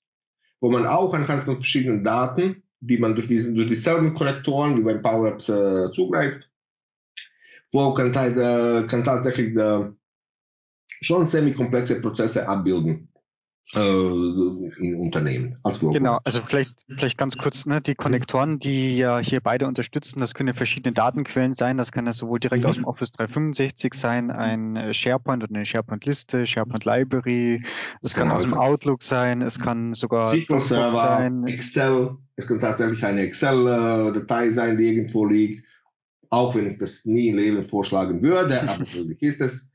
wo 0.60 0.72
man 0.72 0.86
auch 0.86 1.14
anhand 1.14 1.44
von 1.44 1.56
verschiedenen 1.56 2.04
Daten, 2.04 2.64
die 2.80 2.98
man 2.98 3.16
durch, 3.16 3.28
diesen, 3.28 3.56
durch 3.56 3.68
dieselben 3.68 4.14
Konnektoren, 4.14 4.76
die 4.76 4.82
beim 4.82 5.02
Power 5.02 5.30
Apps 5.30 5.50
äh, 5.50 5.92
zugreift, 5.92 6.50
Flow 7.72 7.94
kann, 7.94 8.14
äh, 8.14 8.88
kann 8.88 9.04
tatsächlich 9.04 9.56
äh, 9.56 9.90
schon 11.02 11.28
semi-komplexe 11.28 12.02
Prozesse 12.02 12.48
abbilden 12.48 13.09
in 13.76 14.96
Unternehmen 14.96 15.58
als 15.64 15.80
Global. 15.80 16.00
Genau, 16.00 16.20
also 16.24 16.42
vielleicht, 16.44 16.72
vielleicht 16.88 17.18
ganz 17.20 17.38
kurz, 17.38 17.68
ne, 17.68 17.80
die 17.82 17.94
Konnektoren, 17.94 18.58
die 18.58 18.98
ja 18.98 19.20
hier 19.20 19.42
beide 19.42 19.68
unterstützen, 19.68 20.20
das 20.20 20.34
können 20.34 20.54
verschiedene 20.56 20.94
Datenquellen 20.94 21.54
sein. 21.54 21.78
Das 21.78 21.92
kann 21.92 22.08
ja 22.08 22.14
sowohl 22.14 22.40
direkt 22.40 22.64
mhm. 22.64 22.70
aus 22.70 22.76
dem 22.76 22.86
Office 22.86 23.12
365 23.12 23.94
sein, 23.94 24.32
ein 24.32 24.92
SharePoint 24.92 25.44
oder 25.44 25.56
eine 25.56 25.66
SharePoint-Liste, 25.66 26.48
SharePoint-Library. 26.48 27.64
Es 28.02 28.16
kann 28.16 28.32
aus 28.32 28.44
dem 28.44 28.56
Outlook 28.56 29.04
sein, 29.04 29.42
es 29.44 29.60
kann 29.60 29.94
sogar 29.94 30.34
SQL-Server, 30.34 31.32
Excel. 31.46 32.18
Es 32.38 32.48
kann 32.48 32.60
tatsächlich 32.60 33.04
eine 33.06 33.22
Excel-Datei 33.22 34.50
sein, 34.52 34.78
die 34.78 34.88
irgendwo 34.88 35.26
liegt. 35.26 35.66
Auch 36.32 36.56
wenn 36.56 36.72
ich 36.72 36.78
das 36.78 37.06
nie 37.06 37.30
im 37.30 37.38
Leben 37.38 37.64
vorschlagen 37.64 38.22
würde, 38.24 38.62
aber 38.62 38.86
so 38.88 39.04
ist 39.20 39.42
es. 39.42 39.69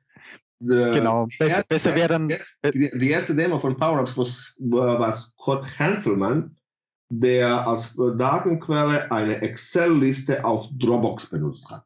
The 0.60 0.92
genau, 0.94 1.26
besser, 1.38 1.64
besser 1.68 1.94
wäre 1.94 2.08
dann. 2.08 2.28
Die, 2.28 2.90
die, 2.94 3.10
erste 3.10 3.34
Demo 3.34 3.58
von 3.58 3.76
PowerUps 3.76 4.16
war, 4.16 4.98
war 4.98 5.12
Scott 5.12 5.66
Hanselmann, 5.78 6.56
der 7.10 7.66
als 7.66 7.94
Datenquelle 8.16 9.10
eine 9.10 9.42
Excel-Liste 9.42 10.44
auf 10.44 10.66
Dropbox 10.78 11.30
benutzt 11.30 11.68
hat. 11.70 11.84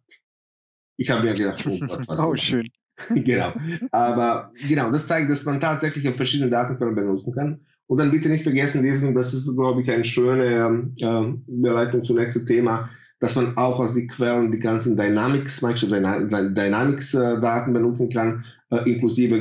Ich 0.97 1.11
habe 1.11 1.25
mir 1.25 1.35
gedacht, 1.35 1.67
oh 1.67 1.79
Gott, 1.87 2.09
was. 2.09 2.21
oh, 2.25 2.37
schön. 2.37 2.69
genau. 3.15 3.53
Aber 3.93 4.53
genau, 4.67 4.91
das 4.91 5.07
zeigt, 5.07 5.31
dass 5.31 5.45
man 5.45 5.61
tatsächlich 5.61 6.09
verschiedene 6.15 6.51
Datenquellen 6.51 6.95
benutzen 6.95 7.33
kann. 7.33 7.61
Und 7.87 7.99
dann 7.99 8.11
bitte 8.11 8.29
nicht 8.29 8.43
vergessen, 8.43 8.83
diesen, 8.83 9.15
das 9.15 9.33
ist, 9.33 9.55
glaube 9.57 9.81
ich, 9.81 9.91
eine 9.91 10.05
schöne 10.05 10.93
äh, 11.01 11.33
Beleitung 11.47 12.05
zum 12.05 12.17
nächsten 12.17 12.45
Thema 12.45 12.91
dass 13.21 13.37
man 13.37 13.57
auch 13.57 13.81
aus 13.81 13.95
den 13.95 14.09
Quellen 14.09 14.53
die 14.53 14.59
ganzen 14.59 14.97
Dynamics, 14.97 15.63
Microsoft 15.63 15.93
Dynamics-Daten 15.93 17.71
äh, 17.71 17.73
benutzen 17.73 18.11
kann, 18.11 18.45
äh, 18.71 18.91
inklusive 18.91 19.37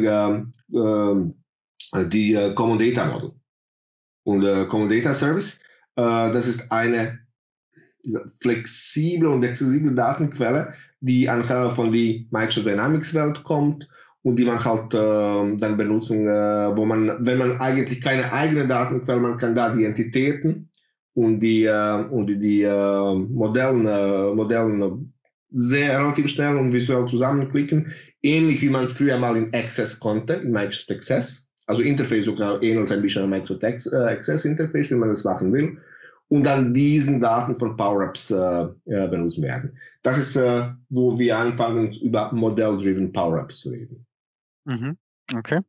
äh, 0.73 2.05
die 2.05 2.33
äh, 2.33 2.53
Common 2.53 2.79
Data 2.79 3.05
Model. 3.05 3.31
Und 4.23 4.43
äh, 4.43 4.65
Common 4.65 4.89
Data 4.89 5.13
Service, 5.13 5.59
äh, 5.95 6.31
das 6.31 6.47
ist 6.47 6.71
eine 6.71 7.19
flexible 8.39 9.27
und 9.27 9.45
accessible 9.45 9.93
Datenquelle, 9.93 10.73
die 11.01 11.29
anhand 11.29 11.73
von 11.73 11.91
der 11.91 12.21
Microsoft 12.31 12.67
Dynamics 12.67 13.13
Welt 13.13 13.43
kommt 13.43 13.87
und 14.23 14.37
die 14.37 14.45
man 14.45 14.63
halt 14.63 14.93
äh, 14.93 15.57
dann 15.57 15.77
benutzen, 15.77 16.27
äh, 16.27 16.75
wo 16.75 16.85
man, 16.85 17.25
wenn 17.25 17.37
man 17.37 17.57
eigentlich 17.59 18.01
keine 18.01 18.31
eigene 18.31 18.67
Datenquelle, 18.67 19.19
man 19.19 19.37
kann 19.37 19.55
da 19.55 19.69
die 19.69 19.85
Entitäten 19.85 20.69
und 21.17 21.39
die, 21.39 21.63
äh, 21.63 22.03
und 22.11 22.27
die 22.27 22.61
äh, 22.61 23.15
Modellen, 23.15 23.87
äh, 23.87 24.35
Modellen 24.35 25.11
sehr 25.49 25.99
relativ 25.99 26.27
schnell 26.27 26.55
und 26.57 26.71
visuell 26.71 27.07
zusammenklicken, 27.07 27.91
ähnlich 28.21 28.61
wie 28.61 28.69
man 28.69 28.85
es 28.85 28.93
früher 28.93 29.17
mal 29.17 29.35
in 29.35 29.51
Access 29.51 29.99
konnte, 29.99 30.33
in 30.33 30.51
Microsoft 30.51 30.91
Access. 30.91 31.49
Also 31.65 31.81
Interface 31.81 32.25
sogar 32.25 32.61
ähnelt 32.61 32.91
ein 32.91 33.01
bisschen 33.01 33.27
Microsoft 33.31 33.63
Access 33.63 34.45
Interface, 34.45 34.91
wenn 34.91 34.99
man 34.99 35.09
das 35.09 35.23
machen 35.23 35.51
will. 35.51 35.79
Und 36.27 36.43
dann 36.43 36.71
diesen 36.73 37.19
Daten 37.19 37.55
von 37.55 37.75
Power-Ups 37.75 38.31
äh, 38.31 38.67
benutzen 38.85 39.43
werden. 39.43 39.75
Das 40.03 40.19
ist, 40.19 40.35
äh, 40.35 40.69
wo 40.89 41.17
wir 41.17 41.35
anfangen, 41.35 41.93
über 42.03 42.31
Model-Driven 42.31 43.11
Power-Ups 43.11 43.61
zu 43.61 43.69
reden. 43.69 44.05
Mhm. 44.65 44.97
Okay. 45.33 45.61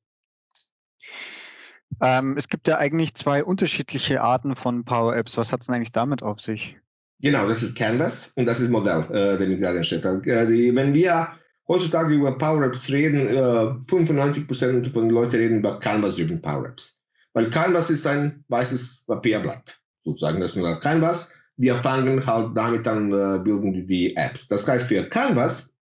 Ähm, 2.01 2.37
es 2.37 2.49
gibt 2.49 2.69
ja 2.69 2.79
eigentlich 2.79 3.15
zwei 3.15 3.43
unterschiedliche 3.45 4.21
Arten 4.21 4.55
von 4.57 4.85
Power 4.85 5.17
Apps. 5.17 5.37
Was 5.37 5.53
hat 5.53 5.61
es 5.61 5.67
denn 5.67 5.77
eigentlich 5.77 5.93
damit 5.93 6.23
auf 6.23 6.41
sich? 6.41 6.77
Genau, 7.21 7.49
das 7.49 7.63
ist 7.63 7.77
Canvas 7.77 8.33
und 8.37 8.47
das 8.47 8.61
ist 8.61 8.71
Modell, 8.71 9.03
äh, 9.11 9.37
der 9.37 9.49
mit 9.49 9.59
gerade 9.59 9.83
steht. 9.83 10.05
Äh, 10.05 10.75
wenn 10.75 10.95
wir 10.95 11.29
heutzutage 11.67 12.15
über 12.15 12.39
Power 12.39 12.65
Apps 12.65 12.89
reden, 12.91 13.27
äh, 13.27 13.75
95% 13.91 14.89
von 14.89 15.03
den 15.03 15.11
Leuten 15.11 15.37
reden 15.37 15.59
über 15.59 15.81
Canvas-driven 15.81 16.41
Power 16.41 16.67
Apps. 16.67 17.03
Weil 17.33 17.51
Canvas 17.51 17.91
ist 17.91 18.07
ein 18.07 18.45
weißes 18.49 19.05
Papierblatt, 19.07 19.79
sozusagen. 20.05 20.41
Das 20.41 20.55
nur 20.55 20.79
Canvas. 20.81 21.35
Wir 21.57 21.75
fangen 21.77 22.25
halt 22.25 22.57
damit 22.57 22.87
an, 22.87 23.13
äh, 23.13 23.39
bilden 23.39 23.73
die, 23.73 23.87
die 23.87 24.17
Apps. 24.17 24.47
Das 24.47 24.67
heißt, 24.69 24.87
für 24.87 25.09
Canvas 25.09 25.77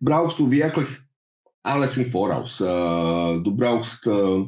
brauchst 0.00 0.38
du 0.38 0.50
wirklich 0.50 0.88
alles 1.62 1.96
im 1.96 2.06
Voraus. 2.06 2.60
Äh, 2.60 2.64
du 2.64 3.56
brauchst 3.56 4.06
äh, 4.06 4.44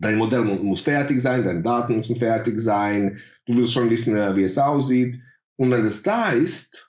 dein 0.00 0.16
Modell 0.16 0.42
muss 0.44 0.80
fertig 0.80 1.20
sein, 1.20 1.44
deine 1.44 1.62
Daten 1.62 1.96
müssen 1.96 2.16
fertig 2.16 2.60
sein, 2.60 3.18
du 3.46 3.56
willst 3.56 3.72
schon 3.72 3.90
wissen, 3.90 4.16
äh, 4.16 4.34
wie 4.36 4.44
es 4.44 4.58
aussieht. 4.58 5.20
Und 5.56 5.70
wenn 5.70 5.84
es 5.84 6.02
da 6.02 6.30
ist, 6.30 6.88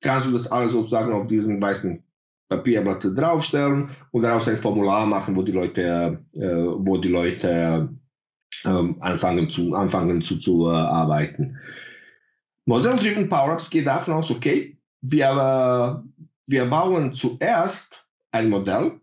kannst 0.00 0.26
du 0.26 0.32
das 0.32 0.50
alles 0.50 0.72
sozusagen 0.72 1.12
auf 1.12 1.26
diesen 1.26 1.60
weißen 1.60 2.02
Papierblatt 2.48 3.04
draufstellen 3.14 3.90
und 4.12 4.22
daraus 4.22 4.48
ein 4.48 4.56
Formular 4.56 5.04
machen, 5.06 5.36
wo 5.36 5.42
die 5.42 5.52
Leute, 5.52 6.18
äh, 6.32 6.40
wo 6.40 6.96
die 6.96 7.08
Leute 7.08 7.90
äh, 8.64 8.68
anfangen 9.00 9.50
zu, 9.50 9.74
anfangen 9.74 10.22
zu, 10.22 10.38
zu 10.38 10.66
äh, 10.68 10.74
arbeiten. 10.74 11.58
Model-Driven 12.64 13.28
Power-Ups 13.28 13.68
geht 13.68 13.86
davon 13.86 14.14
aus, 14.14 14.30
okay, 14.30 14.78
wir, 15.02 15.26
äh, 15.26 16.28
wir 16.46 16.66
bauen 16.66 17.12
zuerst 17.12 18.06
ein 18.30 18.48
Modell 18.48 19.00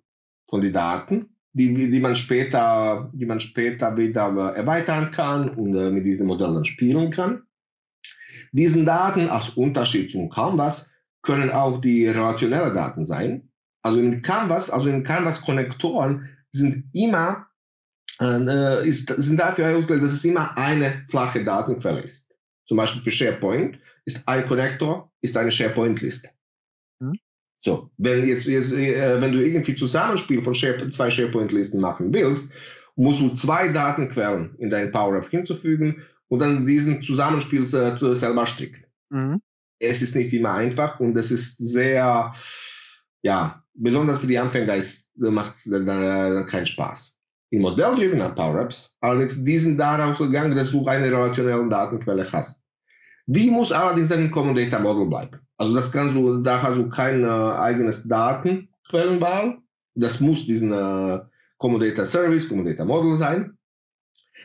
von 0.50 0.62
den 0.62 0.74
Daten 0.74 1.35
die, 1.56 1.90
die, 1.90 2.00
man 2.02 2.18
später, 2.18 3.10
die 3.14 3.26
man 3.26 3.40
später 3.40 3.96
wieder 3.96 4.54
erweitern 4.56 5.12
kann 5.12 5.50
und 5.50 5.74
äh, 5.74 5.90
mit 5.90 6.06
diesen 6.06 6.28
Modellen 6.28 6.66
spielen 6.66 7.12
kann. 7.12 7.44
Diesen 8.52 8.86
Daten 8.86 9.30
als 9.30 9.50
Unterschied 9.52 10.12
zum 10.12 10.30
Canvas 10.30 10.92
können 11.22 11.50
auch 11.50 11.80
die 11.80 12.08
relationellen 12.08 12.74
Daten 12.74 13.06
sein. 13.06 13.50
Also 13.84 14.02
in 14.02 14.22
Canvas, 14.22 14.70
also 14.70 14.90
in 14.90 15.04
Canvas-Konnektoren 15.04 16.28
sind 16.52 16.90
immer, 16.92 17.48
äh, 18.20 18.86
ist, 18.86 19.08
sind 19.08 19.40
dafür 19.40 19.78
ausgelegt, 19.78 20.04
dass 20.04 20.12
es 20.12 20.26
immer 20.26 20.58
eine 20.58 21.06
flache 21.10 21.42
Datenquelle 21.42 22.02
ist. 22.02 22.34
Zum 22.66 22.76
Beispiel 22.76 23.02
für 23.02 23.12
SharePoint 23.12 23.80
ist 24.04 24.28
ein 24.28 24.46
Konnektor, 24.46 25.10
ist 25.22 25.38
eine 25.38 25.52
SharePoint-Liste. 25.52 26.30
So, 27.66 27.90
wenn, 27.98 28.24
jetzt, 28.24 28.46
jetzt 28.46 28.72
äh, 28.74 29.20
wenn 29.20 29.32
du 29.32 29.44
irgendwie 29.44 29.74
Zusammenspiel 29.74 30.44
von 30.44 30.54
Share, 30.54 30.88
zwei 30.92 31.10
SharePoint-Listen 31.10 31.82
machen 31.82 32.14
willst, 32.14 32.54
musst 32.96 33.22
du 33.22 33.30
zwei 33.30 33.70
Datenquellen 33.70 34.54
in 34.60 34.70
dein 34.70 34.92
Power-Up 34.92 35.28
hinzufügen 35.32 36.04
und 36.28 36.44
dann 36.44 36.68
diesen 36.68 37.02
Zusammenspiel 37.02 37.64
äh, 37.64 38.14
selber 38.14 38.46
stricken. 38.46 38.86
Mhm. 39.10 39.42
Es 39.80 40.04
ist 40.04 40.16
nicht 40.16 40.32
immer 40.32 40.54
einfach 40.54 41.00
und 41.00 41.18
es 41.18 41.32
ist 41.32 41.58
sehr, 41.58 42.32
ja, 43.24 43.64
besonders 43.74 44.20
für 44.20 44.28
die 44.28 44.38
Anfänger 44.38 44.76
ist, 44.76 45.18
macht 45.18 45.56
dann 45.66 46.46
keinen 46.46 46.68
Spaß. 46.68 47.20
In 47.50 47.62
modelldrivenen 47.64 48.36
Power-Ups 48.36 48.96
allerdings 49.02 49.44
die 49.44 49.58
sind 49.58 49.80
darauf 49.80 50.20
gegangen, 50.20 50.56
dass 50.56 50.70
du 50.70 50.86
eine 50.86 51.08
relationelle 51.08 51.68
Datenquelle 51.68 52.32
hast. 52.32 52.64
Die 53.26 53.50
muss 53.50 53.72
allerdings 53.72 54.12
ein 54.12 54.30
Common 54.30 54.54
Data 54.54 54.78
Model 54.78 55.08
bleiben. 55.08 55.40
Also 55.58 55.74
das 55.74 55.92
kannst 55.92 56.16
du, 56.16 56.42
da 56.42 56.62
hast 56.62 56.78
du 56.78 56.90
kein 56.90 57.24
äh, 57.24 57.28
eigenes 57.28 58.08
Datenquellenwahl. 58.08 59.58
Das 59.96 60.20
muss 60.20 60.46
diesen 60.46 60.72
äh, 60.72 61.20
Common 61.58 61.80
Data 61.80 62.06
Service, 62.06 62.48
Common 62.48 62.66
Data 62.66 62.84
Model 62.84 63.16
sein. 63.16 63.58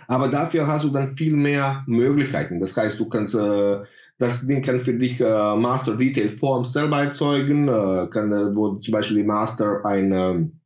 Aber 0.07 0.29
dafür 0.29 0.67
hast 0.67 0.85
du 0.85 0.91
dann 0.91 1.17
viel 1.17 1.35
mehr 1.35 1.85
Möglichkeiten. 1.87 2.61
Das 2.61 2.77
heißt, 2.77 2.99
du 2.99 3.09
kannst 3.09 3.35
äh, 3.35 3.81
das 4.21 4.47
Ding 4.47 4.61
kann 4.61 4.81
für 4.81 4.93
dich 4.93 5.19
äh, 5.21 5.57
Master 5.57 5.97
Detail 5.97 6.29
Forms 6.29 6.75
selber 6.75 7.03
erzeugen, 7.03 7.69
äh, 7.69 8.07
kann, 8.11 8.31
äh, 8.31 8.55
wo 8.55 8.75
zum 8.75 8.93
Beispiel 8.93 9.17
die 9.17 9.23
Master 9.25 9.85
ein, 9.87 10.13
ähm, 10.13 10.61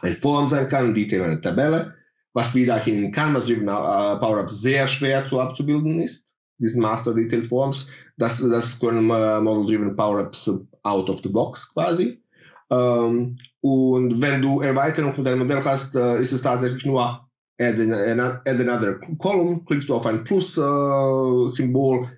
ein 0.00 0.14
Form 0.14 0.48
sein 0.48 0.66
kann, 0.66 0.94
Detail 0.94 1.22
eine 1.22 1.40
Tabelle, 1.40 1.94
was 2.32 2.54
wieder 2.54 2.84
in 2.86 3.12
Canvas 3.12 3.46
Driven 3.46 3.68
äh, 3.68 4.16
Power 4.18 4.48
sehr 4.48 4.88
schwer 4.88 5.26
zu 5.26 5.38
abzubilden 5.38 6.00
ist, 6.00 6.26
diesen 6.58 6.82
Master 6.82 7.14
Detail 7.14 7.42
Forms. 7.42 7.88
Das, 8.16 8.40
das 8.48 8.78
können 8.78 9.10
äh, 9.10 9.40
Model 9.40 9.66
Driven 9.66 9.96
Power 9.96 10.22
Ups 10.22 10.50
out 10.82 11.10
of 11.10 11.20
the 11.22 11.28
box 11.28 11.72
quasi. 11.72 12.22
Ähm, 12.70 13.36
und 13.60 14.20
wenn 14.20 14.42
du 14.42 14.60
Erweiterung 14.60 15.14
von 15.14 15.24
deinem 15.24 15.40
Modell 15.40 15.62
hast, 15.64 15.94
äh, 15.94 16.20
ist 16.20 16.32
es 16.32 16.42
tatsächlich 16.42 16.84
nur 16.84 17.26
add, 17.60 17.80
add 17.80 18.60
another 18.60 18.98
column, 19.18 19.64
klickst 19.64 19.88
du 19.88 19.94
auf 19.94 20.06
ein 20.06 20.24
Plus-Symbol, 20.24 22.08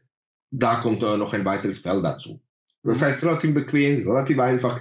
da 0.51 0.77
kommt 0.77 1.03
äh, 1.03 1.17
noch 1.17 1.33
ein 1.35 1.45
weiteres 1.45 1.79
Feld 1.81 2.05
dazu. 2.05 2.41
Das 2.83 3.01
mhm. 3.01 3.05
heißt, 3.05 3.25
relativ 3.25 3.55
bequem, 3.55 4.09
relativ 4.09 4.39
einfach. 4.39 4.81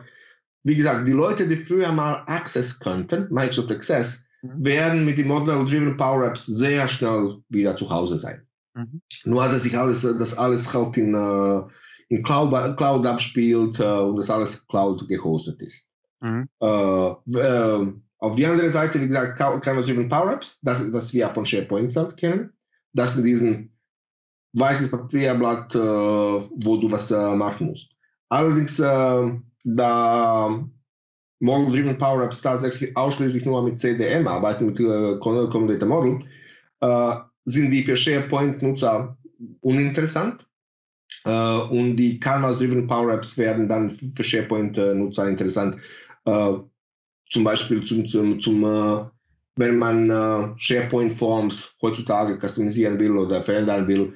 Wie 0.64 0.76
gesagt, 0.76 1.08
die 1.08 1.14
Leute, 1.14 1.48
die 1.48 1.58
früher 1.58 1.92
mal 1.92 2.24
Access 2.28 2.80
könnten, 2.80 3.28
Microsoft 3.30 3.72
Access, 3.72 4.26
mhm. 4.42 4.64
werden 4.64 5.06
mit 5.06 5.18
den 5.18 5.28
Model-Driven 5.28 5.98
Power-Apps 5.98 6.46
sehr 6.46 6.88
schnell 6.88 7.38
wieder 7.50 7.76
zu 7.76 7.90
Hause 7.90 8.18
sein. 8.18 8.47
Mhm. 8.77 9.01
Nur, 9.25 9.48
dass 9.48 9.63
sich 9.63 9.77
alles, 9.77 10.01
das 10.03 10.38
alles 10.38 10.74
halt 10.74 10.98
in, 10.98 11.15
uh, 11.15 11.67
in 12.10 12.24
Cloud, 12.24 12.77
Cloud 12.77 13.05
abspielt 13.05 13.79
uh, 13.79 14.10
und 14.10 14.17
das 14.17 14.29
alles 14.29 14.65
Cloud 14.67 15.07
gehostet 15.07 15.62
ist. 15.62 15.91
Mhm. 16.22 16.48
Uh, 16.62 17.15
auf 18.19 18.36
die 18.36 18.46
andere 18.46 18.69
Seite, 18.69 19.01
wie 19.01 19.07
gesagt, 19.07 19.38
Canvas-Driven 19.38 20.10
Power-Apps, 20.10 20.60
das 20.62 20.81
ist, 20.81 20.93
was 20.93 21.13
wir 21.13 21.29
von 21.29 21.46
SharePoint-Feld 21.46 22.17
kennen. 22.17 22.51
Das 22.93 23.15
sind 23.15 23.25
diesen 23.25 23.72
weißes 24.53 24.89
Papierblatt, 24.89 25.75
äh, 25.75 25.79
wo 25.79 26.77
du 26.77 26.91
was 26.91 27.12
äh, 27.12 27.36
machen 27.36 27.67
musst. 27.67 27.91
Allerdings, 28.29 28.79
äh, 28.79 29.31
da 29.63 30.67
Model 31.39 31.72
Driven 31.72 31.98
Power 31.98 32.24
Apps 32.24 32.41
tatsächlich 32.41 32.96
ausschließlich 32.98 33.46
nur 33.46 33.62
mit 33.62 33.79
CDM 33.79 34.27
arbeiten, 34.27 34.65
mit 34.65 34.79
äh, 34.79 35.18
Common 35.20 35.68
Data 35.68 35.85
Model, 35.85 36.25
äh, 36.81 37.16
sind 37.48 37.72
die 37.72 37.83
für 37.83 37.96
SharePoint-Nutzer 37.96 39.18
uninteressant. 39.62 40.46
Äh, 41.25 41.29
und 41.29 41.96
die 41.96 42.20
Canvas 42.20 42.60
Driven 42.60 42.86
Power 42.86 43.14
Apps 43.14 43.38
werden 43.38 43.68
dann 43.68 43.90
für 43.90 44.24
SharePoint-Nutzer 44.24 45.29
interessant. 45.29 45.77
Äh, 46.25 46.53
zum 47.29 47.44
Beispiel 47.44 47.83
zum, 47.83 48.07
zum, 48.07 48.40
zum 48.40 49.12
wenn 49.60 49.77
man 49.77 50.55
SharePoint-Forms 50.57 51.77
heutzutage 51.81 52.38
customieren 52.40 53.00
will 53.00 53.18
oder 53.18 53.42
verändern 53.42 53.88
will, 53.88 54.14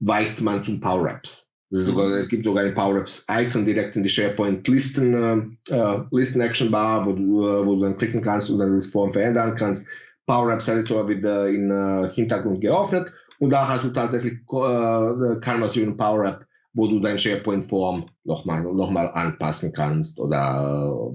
weicht 0.00 0.40
man 0.42 0.62
zum 0.62 0.78
Power 0.80 1.08
Apps. 1.08 1.48
Sogar, 1.70 2.10
es 2.10 2.28
gibt 2.28 2.44
sogar 2.44 2.64
ein 2.64 2.74
Power 2.74 2.98
Apps 2.98 3.24
Icon 3.30 3.64
direkt 3.64 3.96
in 3.96 4.02
die 4.02 4.08
SharePoint 4.08 4.68
Listen, 4.68 5.56
äh, 5.70 5.98
Listen 6.10 6.42
Action 6.42 6.70
Bar, 6.70 7.06
wo 7.06 7.16
wo 7.16 7.74
du 7.76 7.80
dann 7.80 7.96
klicken 7.96 8.20
kannst 8.20 8.50
und 8.50 8.58
dann 8.58 8.74
das 8.74 8.88
Form 8.88 9.10
verändern 9.10 9.54
kannst. 9.56 9.86
Power 10.32 10.50
Apps 10.54 10.66
Editor 10.66 11.06
wird 11.06 11.24
äh, 11.26 11.48
in 11.48 11.70
äh, 11.70 12.08
Hintergrund 12.08 12.62
geöffnet 12.62 13.12
und 13.38 13.50
da 13.50 13.68
hast 13.68 13.84
du 13.84 13.90
tatsächlich 13.90 14.32
äh, 14.32 14.38
Driven 14.46 15.94
Power 15.94 16.24
App, 16.24 16.46
wo 16.72 16.86
du 16.86 17.00
dein 17.00 17.18
SharePoint 17.18 17.66
Form 17.66 18.08
nochmal 18.24 18.62
noch 18.62 18.90
mal 18.90 19.08
anpassen 19.08 19.74
kannst 19.74 20.18
oder 20.18 21.12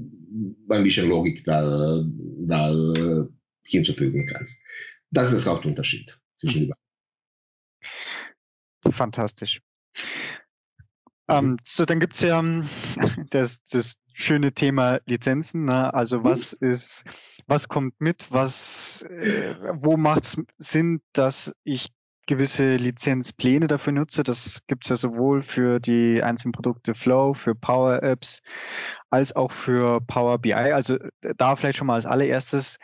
äh, 0.69 0.75
ein 0.75 0.83
bisschen 0.83 1.09
Logik 1.09 1.43
da, 1.45 2.03
da 2.45 2.71
äh, 2.71 3.25
hinzufügen 3.63 4.27
kannst. 4.27 4.63
Das 5.09 5.33
ist 5.33 5.47
der 5.47 5.53
Hauptunterschied 5.53 6.15
zwischen 6.35 6.71
mhm. 8.83 8.91
Fantastisch. 8.91 9.59
Ähm, 11.27 11.57
so, 11.63 11.85
dann 11.85 11.99
gibt 11.99 12.13
es 12.13 12.21
ja 12.21 12.39
ähm, 12.39 12.69
das, 13.31 13.63
das 13.63 13.95
schöne 14.17 14.51
Thema 14.51 14.99
Lizenzen. 15.05 15.65
Ne? 15.65 15.93
Also 15.93 16.19
mhm. 16.19 16.23
was 16.23 16.53
ist, 16.53 17.03
was 17.45 17.69
kommt 17.69 18.01
mit, 18.01 18.25
was, 18.31 19.03
äh, 19.03 19.55
wo 19.73 19.95
macht 19.95 20.23
es 20.23 20.37
Sinn, 20.57 21.01
dass 21.13 21.53
ich 21.63 21.91
gewisse 22.25 22.75
Lizenzpläne 22.75 23.67
dafür 23.67 23.93
nutze. 23.93 24.23
Das 24.23 24.59
gibt 24.67 24.85
es 24.85 24.89
ja 24.89 24.95
sowohl 24.97 25.43
für 25.43 25.79
die 25.79 26.21
einzelnen 26.21 26.51
Produkte 26.51 26.95
Flow, 26.95 27.33
für 27.35 27.55
Power 27.55 28.01
Apps, 28.03 28.41
als 29.11 29.35
auch 29.35 29.51
für 29.51 30.01
Power 30.01 30.39
BI. 30.39 30.51
Also 30.53 30.95
äh, 30.95 31.33
da 31.37 31.55
vielleicht 31.55 31.77
schon 31.77 31.87
mal 31.87 31.95
als 31.95 32.07
allererstes, 32.07 32.77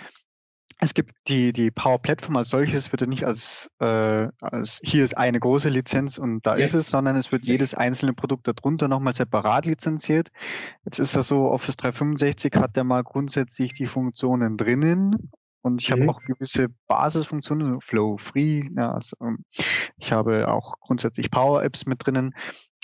es 0.83 0.93
gibt 0.93 1.13
die, 1.27 1.53
die 1.53 1.71
Power 1.71 1.99
Platform 1.99 2.35
als 2.35 2.49
solches 2.49 2.91
wird 2.91 3.07
nicht 3.07 3.25
als, 3.25 3.69
äh, 3.79 4.27
als 4.41 4.79
hier 4.83 5.03
ist 5.03 5.17
eine 5.17 5.39
große 5.39 5.69
Lizenz 5.69 6.17
und 6.17 6.45
da 6.45 6.57
ja. 6.57 6.65
ist 6.65 6.73
es, 6.73 6.89
sondern 6.89 7.15
es 7.15 7.31
wird 7.31 7.43
jedes 7.43 7.73
einzelne 7.73 8.13
Produkt 8.13 8.47
darunter 8.47 8.87
nochmal 8.87 9.13
separat 9.13 9.65
lizenziert. 9.65 10.29
Jetzt 10.85 10.99
ist 10.99 11.15
das 11.15 11.27
so, 11.27 11.49
Office 11.49 11.77
365 11.77 12.53
hat 12.55 12.75
ja 12.75 12.83
mal 12.83 13.03
grundsätzlich 13.03 13.73
die 13.73 13.87
Funktionen 13.87 14.57
drinnen 14.57 15.31
und 15.63 15.81
ich 15.81 15.89
mhm. 15.89 16.01
habe 16.01 16.11
auch 16.11 16.21
gewisse 16.21 16.67
Basisfunktionen, 16.87 17.79
Flow 17.79 18.17
Free. 18.17 18.63
Ja, 18.75 18.93
also, 18.93 19.15
ähm, 19.21 19.45
ich 19.97 20.11
habe 20.11 20.49
auch 20.49 20.75
grundsätzlich 20.81 21.31
Power 21.31 21.63
Apps 21.63 21.85
mit 21.85 22.05
drinnen. 22.05 22.35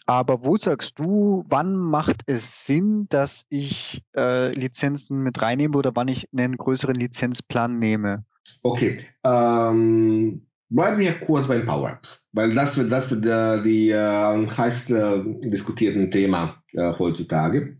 Aber 0.10 0.44
wo 0.44 0.58
sagst 0.58 0.98
du, 0.98 1.44
wann 1.50 1.76
macht 1.76 2.24
es 2.26 2.66
Sinn, 2.66 3.06
dass 3.10 3.46
ich 3.50 4.02
äh, 4.18 4.52
Lizenzen 4.56 5.22
mit 5.22 5.40
reinnehme 5.40 5.78
oder 5.78 5.92
wann 5.94 6.08
ich 6.08 6.28
einen 6.36 6.58
größeren 6.58 6.96
Lizenzplan 6.96 7.78
nehme? 7.78 8.26
Okay, 8.64 9.02
ähm, 9.24 10.48
bleiben 10.70 10.98
wir 10.98 11.12
kurz 11.14 11.48
bei 11.48 11.60
Power 11.60 11.92
Apps, 11.92 12.28
weil 12.34 12.56
das 12.56 12.76
wird, 12.76 12.92
das 12.92 13.12
wird 13.12 13.24
äh, 13.24 13.62
die 13.62 13.92
äh, 13.92 14.48
heiß 14.48 14.90
äh, 14.90 15.22
diskutierten 15.42 16.10
Thema 16.10 16.60
äh, 16.74 16.92
heutzutage. 16.98 17.78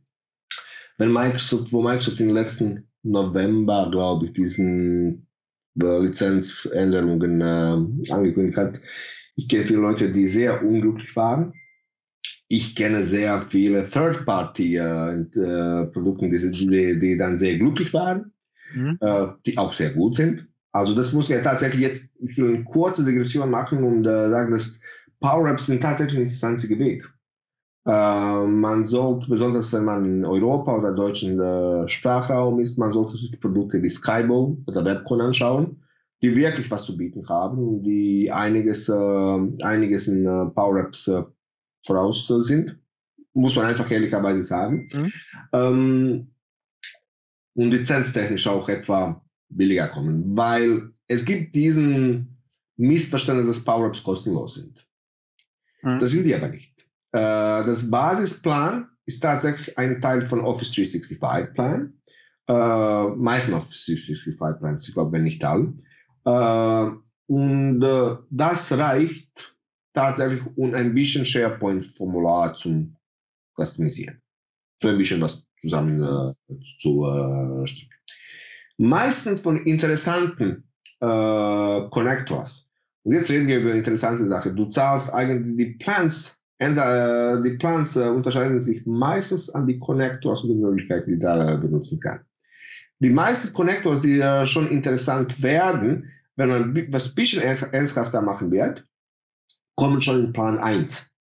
Wenn 1.00 1.12
Microsoft, 1.12 1.74
wo 1.74 1.82
Microsoft 1.82 2.20
im 2.20 2.30
letzten 2.30 2.88
November, 3.02 3.90
glaube 3.90 4.28
ich, 4.28 4.34
diesen 4.34 5.26
äh, 5.82 5.98
Lizenzänderungen 5.98 7.42
angekündigt 8.12 8.58
hat, 8.60 8.80
ich 9.36 9.50
kenne 9.50 9.66
viele 9.66 9.80
Leute, 9.80 10.12
die 10.12 10.28
sehr 10.28 10.64
unglücklich 10.64 11.16
waren 11.16 11.54
ich 12.52 12.76
kenne 12.76 13.06
sehr 13.06 13.44
viele 13.44 13.84
Third-Party-Produkte, 13.84 16.26
äh, 16.26 16.36
äh, 16.36 16.52
die, 16.52 17.00
die, 17.00 17.16
dann 17.16 17.38
sehr 17.38 17.60
glücklich 17.60 17.94
waren, 17.94 18.34
mhm. 18.74 18.98
äh, 19.00 19.28
die 19.46 19.56
auch 19.58 19.72
sehr 19.72 19.92
gut 19.92 20.16
sind. 20.16 20.48
Also 20.72 20.96
das 20.96 21.14
muss 21.14 21.30
wir 21.30 21.44
tatsächlich 21.44 21.82
jetzt 21.82 22.12
für 22.34 22.48
eine 22.48 22.64
kurze 22.64 23.06
Digression 23.06 23.52
machen 23.52 23.84
und 23.84 24.08
äh, 24.08 24.32
sagen, 24.32 24.52
dass 24.52 24.80
Power-Apps 25.20 25.68
sind 25.68 25.84
tatsächlich 25.84 26.20
nicht 26.20 26.32
das 26.32 26.44
einzige 26.44 26.80
Weg. 26.80 27.08
Äh, 27.86 28.48
man 28.48 28.88
sollte, 28.88 29.30
besonders 29.30 29.72
wenn 29.72 29.86
man 29.86 30.06
in 30.06 30.26
Europa 30.26 30.76
oder 30.76 30.92
deutschen 30.92 31.40
äh, 31.40 31.88
Sprachraum 31.88 32.60
ist, 32.60 32.80
man 32.80 32.92
sollte 32.92 33.16
sich 33.16 33.40
Produkte 33.40 33.84
wie 33.84 33.90
Skybo 33.90 34.58
oder 34.66 34.84
Webcon 34.84 35.22
anschauen, 35.22 35.84
die 36.24 36.36
wirklich 36.36 36.72
was 36.72 36.84
zu 36.84 36.98
bieten 36.98 37.30
haben, 37.30 37.84
die 37.84 38.32
einiges, 38.32 38.90
einiges 38.90 40.08
in 40.08 40.26
Power-Apps 40.26 41.12
voraus 41.86 42.28
sind, 42.28 42.78
muss 43.34 43.56
man 43.56 43.66
einfach 43.66 43.90
ehrlicherweise 43.90 44.44
sagen. 44.44 44.90
Mhm. 44.94 45.14
Ähm, 45.54 46.32
und 47.56 47.72
lizenztechnisch 47.72 48.48
auch 48.48 48.70
etwa 48.70 49.22
billiger 49.50 49.88
kommen, 49.88 50.38
weil 50.38 50.92
es 51.08 51.26
gibt 51.26 51.56
diesen 51.56 52.38
Missverständnis, 52.78 53.48
dass 53.48 53.64
Power-Ups 53.66 54.04
kostenlos 54.04 54.56
sind. 54.56 54.88
Mhm. 55.82 56.00
Das 56.00 56.12
sind 56.12 56.24
die 56.24 56.36
aber 56.36 56.48
nicht. 56.48 56.82
Äh, 57.12 57.66
das 57.66 57.90
Basisplan 57.90 58.88
ist 59.06 59.22
tatsächlich 59.22 59.78
ein 59.78 60.00
Teil 60.00 60.26
von 60.26 60.42
Office 60.42 60.72
365 60.74 61.54
Plan. 61.54 61.94
Äh, 62.48 63.08
meisten 63.16 63.54
Office 63.54 63.86
365 63.86 64.38
Plans, 64.38 64.88
ich 64.88 64.94
glaube, 64.94 65.12
wenn 65.12 65.24
nicht 65.24 65.44
alle. 65.44 65.74
Äh, 66.26 66.92
und 67.28 67.84
äh, 67.84 68.16
das 68.30 68.72
reicht 68.72 69.56
tatsächlich, 70.00 70.42
um 70.56 70.74
ein 70.74 70.94
bisschen 70.94 71.26
SharePoint-Formular 71.26 72.56
zu 72.56 72.90
customisieren. 73.56 74.22
Für 74.80 74.90
ein 74.90 74.98
bisschen 74.98 75.22
was 75.22 75.44
zusammen 75.62 76.02
äh, 76.02 76.56
zu 76.80 77.06
äh, 77.06 77.66
Meistens 78.78 79.42
von 79.42 79.58
interessanten 79.66 80.64
äh, 81.02 81.90
Connectors. 81.90 82.70
Und 83.04 83.14
jetzt 83.14 83.30
reden 83.30 83.48
wir 83.48 83.60
über 83.60 83.74
interessante 83.74 84.26
Sachen. 84.26 84.56
Du 84.56 84.66
zahlst 84.66 85.14
eigentlich 85.14 85.58
die 85.58 85.72
Plans, 85.84 86.40
und, 86.62 86.78
äh, 86.78 87.42
die 87.42 87.58
Plans 87.58 87.98
äh, 87.98 88.08
unterscheiden 88.08 88.60
sich 88.60 88.86
meistens 88.86 89.50
an 89.50 89.68
die 89.68 89.80
Connectors 89.80 90.44
und 90.44 90.52
die 90.52 90.62
Möglichkeiten, 90.64 91.12
die 91.12 91.20
da 91.20 91.56
benutzen 91.58 92.00
kann. 92.00 92.22
Die 93.00 93.10
meisten 93.10 93.54
Connectors, 93.54 94.00
die 94.02 94.20
äh, 94.20 94.46
schon 94.46 94.70
interessant 94.70 95.44
werden, 95.44 96.10
wenn 96.38 96.50
man 96.50 96.88
was 96.94 97.14
bisschen 97.14 97.44
ernsthafter 97.44 98.22
machen 98.22 98.50
wird, 98.50 98.86
kommen 99.80 100.02
schon 100.02 100.26
in 100.26 100.34
Plan 100.34 100.58
1. 100.60 101.12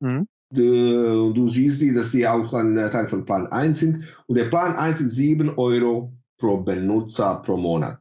Mhm. 0.00 0.26
Du, 0.50 1.32
du, 1.32 1.48
siehst 1.48 1.80
die, 1.80 1.92
dass 1.92 2.12
die 2.12 2.26
auch 2.26 2.52
ein 2.54 2.74
Teil 2.76 3.08
von 3.08 3.24
Plan 3.24 3.46
1 3.48 3.78
sind. 3.78 4.04
Und 4.26 4.36
der 4.36 4.46
Plan 4.46 4.76
1 4.76 5.00
ist 5.00 5.16
7 5.16 5.50
Euro 5.58 6.16
pro 6.38 6.58
Benutzer 6.58 7.36
pro 7.42 7.56
Monat. 7.56 8.00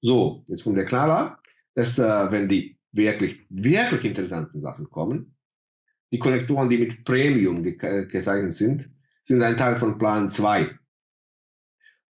So, 0.00 0.44
jetzt 0.46 0.64
kommt 0.64 0.78
der 0.78 0.86
Knaller, 0.86 1.38
dass 1.74 1.98
äh, 1.98 2.30
wenn 2.30 2.48
die 2.48 2.78
wirklich, 2.92 3.44
wirklich 3.50 4.04
interessanten 4.04 4.60
Sachen 4.60 4.88
kommen, 4.90 5.36
die 6.12 6.18
Konnektoren, 6.18 6.68
die 6.68 6.78
mit 6.78 7.04
Premium 7.04 7.62
ge 7.62 7.76
äh, 7.80 8.06
gezeichnet 8.06 8.52
sind, 8.52 8.90
sind 9.24 9.42
ein 9.42 9.56
Teil 9.56 9.76
von 9.76 9.98
Plan 9.98 10.30
2. 10.30 10.70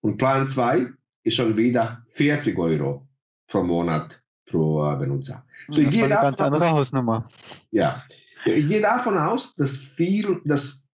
Und 0.03 0.19
Plan 0.19 0.47
2 0.47 0.93
ist 1.25 1.35
schon 1.35 1.57
wieder 1.57 2.05
40 2.09 2.57
Euro 2.59 3.09
pro 3.49 3.63
Monat 3.63 4.23
pro 4.47 4.97
Benutzer. 4.97 5.45
So, 5.69 5.81
ich 5.81 5.91
gehe 5.91 6.09
davon 6.09 6.55
aus, 6.55 6.63
Hausnummer. 6.63 7.29
Ja, 7.71 8.03
ich 8.45 8.67
gehe 8.67 8.81
davon 8.81 9.19
aus, 9.19 9.55
dass 9.55 9.79
viel, 9.79 10.41
dass, 10.45 10.87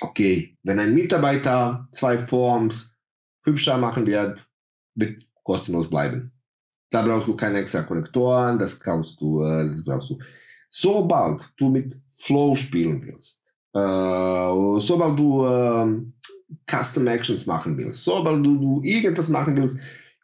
okay, 0.00 0.56
wenn 0.62 0.78
ein 0.78 0.94
Mitarbeiter 0.94 1.88
zwei 1.92 2.18
Forms 2.18 2.96
hübscher 3.44 3.76
machen 3.78 4.06
wird, 4.06 4.46
wird 4.94 5.26
kostenlos 5.44 5.88
bleiben. 5.88 6.32
Da 6.90 7.02
brauchst 7.02 7.28
du 7.28 7.36
keine 7.36 7.58
extra 7.58 7.82
Konnektoren, 7.82 8.58
das 8.58 8.80
kannst 8.80 9.20
du, 9.20 9.42
äh, 9.44 9.68
das 9.68 9.84
brauchst 9.84 10.10
du. 10.10 10.18
Sobald 10.70 11.52
du 11.56 11.68
mit 11.68 11.96
Flow 12.16 12.54
spielen 12.54 13.02
willst, 13.04 13.44
äh, 13.74 14.80
sobald 14.80 15.18
du 15.18 15.44
äh, 15.44 16.02
Custom 16.66 17.06
Actions 17.06 17.46
machen 17.46 17.76
willst, 17.76 18.04
sobald 18.04 18.44
du, 18.44 18.56
du 18.56 18.82
irgendwas 18.82 19.28
machen 19.28 19.56
willst, 19.56 19.78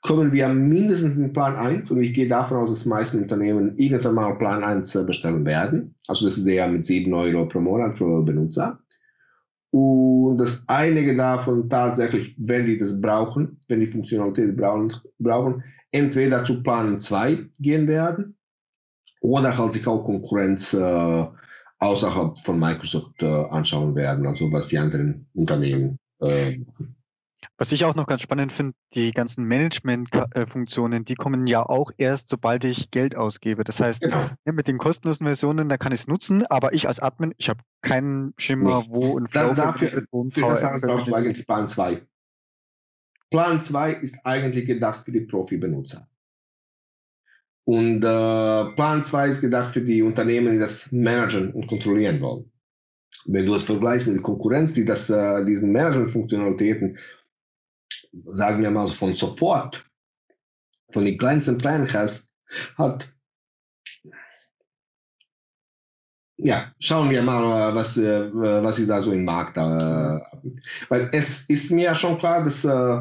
kommen 0.06 0.32
wir 0.32 0.48
mindestens 0.48 1.16
in 1.16 1.32
Plan 1.32 1.56
1 1.56 1.90
und 1.90 2.00
ich 2.00 2.14
gehe 2.14 2.28
davon 2.28 2.58
aus, 2.58 2.70
dass 2.70 2.84
die 2.84 2.88
meisten 2.88 3.22
Unternehmen 3.22 3.76
irgendwann 3.76 4.14
mal 4.14 4.38
Plan 4.38 4.62
1 4.62 4.94
äh, 4.94 5.04
bestellen 5.04 5.44
werden. 5.44 5.94
Also 6.06 6.26
das 6.26 6.38
ist 6.38 6.46
der 6.46 6.68
mit 6.68 6.86
7 6.86 7.12
Euro 7.12 7.46
pro 7.46 7.60
Monat 7.60 7.96
pro 7.96 8.22
Benutzer. 8.22 8.78
Und 9.70 10.38
dass 10.38 10.64
einige 10.68 11.14
davon 11.16 11.68
tatsächlich, 11.68 12.36
wenn 12.38 12.66
die 12.66 12.78
das 12.78 13.00
brauchen, 13.00 13.58
wenn 13.68 13.80
die 13.80 13.86
Funktionalität 13.86 14.56
brauchen, 14.56 14.92
brauchen 15.18 15.64
entweder 15.90 16.44
zu 16.44 16.62
Plan 16.62 17.00
2 17.00 17.38
gehen 17.58 17.88
werden 17.88 18.36
oder 19.20 19.58
halt 19.58 19.72
sich 19.72 19.86
auch 19.86 20.04
Konkurrenz 20.04 20.72
äh, 20.72 21.26
außerhalb 21.78 22.38
von 22.38 22.58
Microsoft 22.58 23.22
äh, 23.22 23.26
anschauen 23.26 23.94
werden, 23.96 24.26
also 24.26 24.50
was 24.52 24.68
die 24.68 24.78
anderen 24.78 25.26
Unternehmen 25.34 25.98
äh, 26.20 26.58
machen. 26.58 26.95
Was 27.58 27.72
ich 27.72 27.84
auch 27.84 27.94
noch 27.94 28.06
ganz 28.06 28.22
spannend 28.22 28.52
finde, 28.52 28.74
die 28.94 29.12
ganzen 29.12 29.44
Management-Funktionen, 29.44 31.04
die 31.04 31.14
kommen 31.14 31.46
ja 31.46 31.62
auch 31.62 31.90
erst, 31.96 32.28
sobald 32.28 32.64
ich 32.64 32.90
Geld 32.90 33.16
ausgebe. 33.16 33.64
Das 33.64 33.80
heißt, 33.80 34.02
genau. 34.02 34.20
ja, 34.44 34.52
mit 34.52 34.68
den 34.68 34.78
kostenlosen 34.78 35.26
Versionen, 35.26 35.68
da 35.68 35.76
kann 35.76 35.92
ich 35.92 36.00
es 36.00 36.06
nutzen, 36.06 36.44
aber 36.46 36.72
ich 36.72 36.88
als 36.88 36.98
Admin, 36.98 37.34
ich 37.36 37.48
habe 37.48 37.60
keinen 37.82 38.34
Schimmer, 38.38 38.82
nee. 38.82 38.88
wo 38.90 39.08
und 39.12 39.34
da, 39.34 39.52
dafür, 39.52 39.88
für 39.88 40.02
das 40.40 40.80
brauchst 40.82 41.08
du 41.08 41.14
eigentlich 41.14 41.46
Plan 41.46 41.66
2. 41.66 42.02
Plan 43.30 43.60
2 43.60 43.92
ist 43.94 44.18
eigentlich 44.24 44.66
gedacht 44.66 45.04
für 45.04 45.12
die 45.12 45.20
Profi-Benutzer. 45.20 46.08
Und 47.64 47.98
äh, 47.98 48.74
Plan 48.74 49.02
2 49.02 49.28
ist 49.28 49.40
gedacht 49.40 49.72
für 49.72 49.80
die 49.80 50.02
Unternehmen, 50.02 50.52
die 50.52 50.58
das 50.58 50.92
managen 50.92 51.52
und 51.52 51.66
kontrollieren 51.66 52.20
wollen. 52.20 52.50
Wenn 53.24 53.44
du 53.44 53.56
es 53.56 53.64
vergleichst 53.64 54.06
mit 54.06 54.16
der 54.16 54.22
Konkurrenz, 54.22 54.72
die 54.74 54.84
das, 54.84 55.10
äh, 55.10 55.44
diesen 55.44 55.72
Management-Funktionalitäten 55.72 56.96
sagen 58.24 58.62
wir 58.62 58.70
mal, 58.70 58.88
von 58.88 59.14
Support, 59.14 59.84
von 60.92 61.04
den 61.04 61.18
kleinsten 61.18 61.58
Plänen 61.58 61.92
hast, 61.92 62.32
hat, 62.76 63.08
ja, 66.38 66.72
schauen 66.78 67.10
wir 67.10 67.22
mal, 67.22 67.74
was, 67.74 67.96
äh, 67.96 68.30
was 68.32 68.78
ist 68.78 68.90
da 68.90 69.00
so 69.00 69.12
im 69.12 69.24
Markt 69.24 69.56
da. 69.56 70.18
Äh, 70.18 70.50
weil 70.88 71.10
es 71.12 71.48
ist 71.48 71.70
mir 71.70 71.94
schon 71.94 72.18
klar, 72.18 72.44
dass 72.44 72.64
äh, 72.64 73.00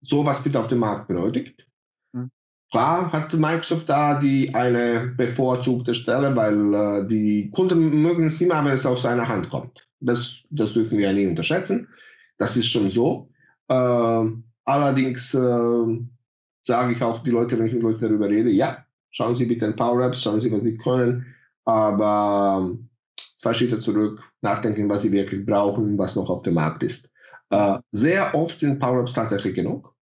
sowas 0.00 0.44
wird 0.44 0.56
auf 0.56 0.66
dem 0.66 0.80
Markt 0.80 1.08
benötigt. 1.08 1.68
Mhm. 2.12 2.30
Klar 2.70 3.12
hat 3.12 3.32
Microsoft 3.32 3.88
da 3.88 4.18
die 4.18 4.52
eine 4.54 5.14
bevorzugte 5.16 5.94
Stelle, 5.94 6.34
weil 6.34 6.74
äh, 6.74 7.06
die 7.06 7.50
Kunden 7.50 8.02
mögen 8.02 8.26
es 8.26 8.40
immer, 8.40 8.64
wenn 8.64 8.72
es 8.72 8.86
aus 8.86 9.02
seiner 9.02 9.28
Hand 9.28 9.50
kommt. 9.50 9.88
Das, 10.00 10.42
das 10.50 10.74
dürfen 10.74 10.98
wir 10.98 11.06
ja 11.06 11.12
nie 11.12 11.26
unterschätzen. 11.26 11.88
Das 12.38 12.56
ist 12.56 12.66
schon 12.66 12.90
so. 12.90 13.30
Äh, 13.68 14.24
allerdings 14.64 15.34
äh, 15.34 15.98
sage 16.62 16.92
ich 16.92 17.02
auch 17.02 17.22
die 17.22 17.30
Leute, 17.30 17.58
wenn 17.58 17.66
ich 17.66 17.74
mit 17.74 17.82
Leuten 17.82 18.00
darüber 18.00 18.28
rede, 18.28 18.50
ja, 18.50 18.84
schauen 19.10 19.36
Sie 19.36 19.46
bitte 19.46 19.66
in 19.66 19.76
Power-Apps, 19.76 20.22
schauen 20.22 20.40
Sie, 20.40 20.50
was 20.52 20.62
Sie 20.62 20.76
können, 20.76 21.26
aber 21.64 22.70
äh, 22.72 23.22
zwei 23.38 23.54
Schritte 23.54 23.78
zurück, 23.78 24.22
nachdenken, 24.40 24.88
was 24.88 25.02
Sie 25.02 25.12
wirklich 25.12 25.44
brauchen, 25.44 25.98
was 25.98 26.16
noch 26.16 26.30
auf 26.30 26.42
dem 26.42 26.54
Markt 26.54 26.82
ist. 26.82 27.10
Äh, 27.50 27.78
sehr 27.92 28.34
oft 28.34 28.58
sind 28.58 28.80
Power-Apps 28.80 29.14
tatsächlich 29.14 29.54
genug, 29.54 29.94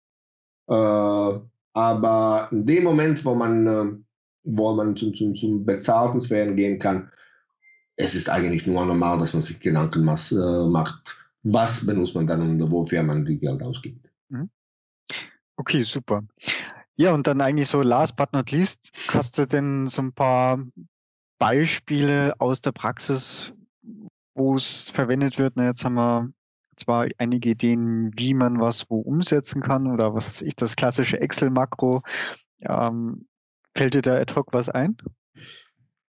äh, 0.69 1.39
aber 1.75 2.49
in 2.51 2.67
dem 2.67 2.85
Moment, 2.85 3.25
wo 3.25 3.35
man, 3.35 3.67
äh, 3.67 3.93
wo 4.45 4.75
man 4.75 4.97
zum, 4.97 5.15
zum, 5.15 5.35
zum 5.35 5.65
bezahlten 5.65 6.21
Sphären 6.21 6.57
gehen 6.57 6.79
kann, 6.79 7.11
es 7.97 8.15
ist 8.15 8.31
eigentlich 8.31 8.67
nur 8.67 8.85
normal, 8.85 9.19
dass 9.19 9.33
man 9.33 9.43
sich 9.43 9.61
Gedanken 9.61 10.05
macht, 10.05 11.17
was 11.43 11.85
benutzt 11.85 12.15
man 12.15 12.27
dann 12.27 12.43
und 12.43 12.71
wofür 12.71 13.03
man 13.03 13.25
die 13.25 13.39
Geld 13.39 13.63
ausgibt. 13.63 14.09
Mhm. 14.29 14.51
Okay, 15.57 15.83
super. 15.83 16.23
Ja, 16.97 17.13
und 17.13 17.27
dann 17.27 17.41
eigentlich 17.41 17.69
so 17.69 17.83
last 17.83 18.17
but 18.17 18.33
not 18.33 18.51
least, 18.51 18.91
hast 19.09 19.39
du 19.39 19.47
denn 19.47 19.87
so 19.87 20.03
ein 20.03 20.13
paar 20.13 20.63
Beispiele 21.39 22.35
aus 22.39 22.61
der 22.61 22.73
Praxis, 22.73 23.53
wo 24.35 24.57
es 24.57 24.91
verwendet 24.91 25.39
wird? 25.39 25.55
Na, 25.57 25.67
jetzt 25.67 25.85
haben 25.85 25.95
wir 25.95 26.33
zwar 26.77 27.07
einige 27.19 27.51
Ideen, 27.51 28.13
wie 28.17 28.35
man 28.35 28.61
was 28.61 28.89
wo 28.89 29.01
umsetzen 29.01 29.63
kann 29.63 29.87
oder 29.87 30.15
was 30.15 30.29
weiß 30.29 30.43
ich, 30.43 30.57
das 30.57 30.77
klassische 30.77 31.21
Excel-Makro. 31.21 32.03
Ähm, 32.61 33.27
fällt 33.75 33.95
dir 33.95 34.03
da 34.03 34.17
ad 34.17 34.35
hoc 34.35 34.53
was 34.53 34.69
ein? 34.69 34.97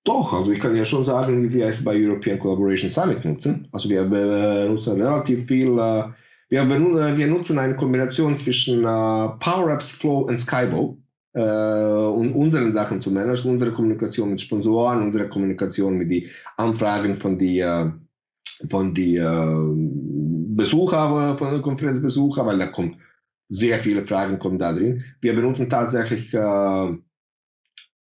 Doch, 0.05 0.33
also 0.33 0.51
ich 0.51 0.59
kann 0.59 0.75
ja 0.75 0.85
schon 0.85 1.05
sagen, 1.05 1.43
wie 1.45 1.53
wir 1.53 1.67
es 1.67 1.85
bei 1.85 1.95
European 1.95 2.39
Collaboration 2.39 2.91
Summit 2.91 3.25
nutzen. 3.25 3.69
Also 3.71 3.89
wir 3.89 4.03
benutzen 4.05 5.01
relativ 5.01 5.47
viel, 5.47 5.79
äh, 5.79 6.05
wir, 6.49 7.17
wir 7.17 7.27
nutzen 7.29 7.59
eine 7.59 7.77
Kombination 7.77 8.37
zwischen 8.37 8.81
äh, 8.81 9.29
Power 9.39 9.71
Apps, 9.71 9.93
Flow 9.93 10.23
und 10.23 10.39
Skybo, 10.39 10.99
äh, 11.35 11.41
um 11.41 12.35
unseren 12.35 12.73
Sachen 12.73 13.01
zu 13.01 13.13
managen, 13.13 13.53
unsere 13.53 13.73
Kommunikation 13.73 14.31
mit 14.31 14.41
Sponsoren, 14.41 15.03
unsere 15.03 15.29
Kommunikation 15.29 15.97
mit 15.97 16.11
den 16.11 16.29
Anfragen 16.57 17.15
von 17.15 17.39
die 17.39 17.65
von 18.69 18.95
die 18.95 19.19
Besucher, 20.55 21.35
von 21.37 21.51
der 21.51 21.63
Konferenzbesucher, 21.63 22.47
weil 22.47 22.59
da 22.59 22.67
kommt 22.67 22.97
sehr 23.49 23.79
viele 23.81 24.03
Fragen 24.03 24.39
kommen 24.39 24.59
da 24.59 24.73
drin. 24.73 25.03
Wir 25.21 25.35
benutzen 25.35 25.69
tatsächlich 25.69 26.33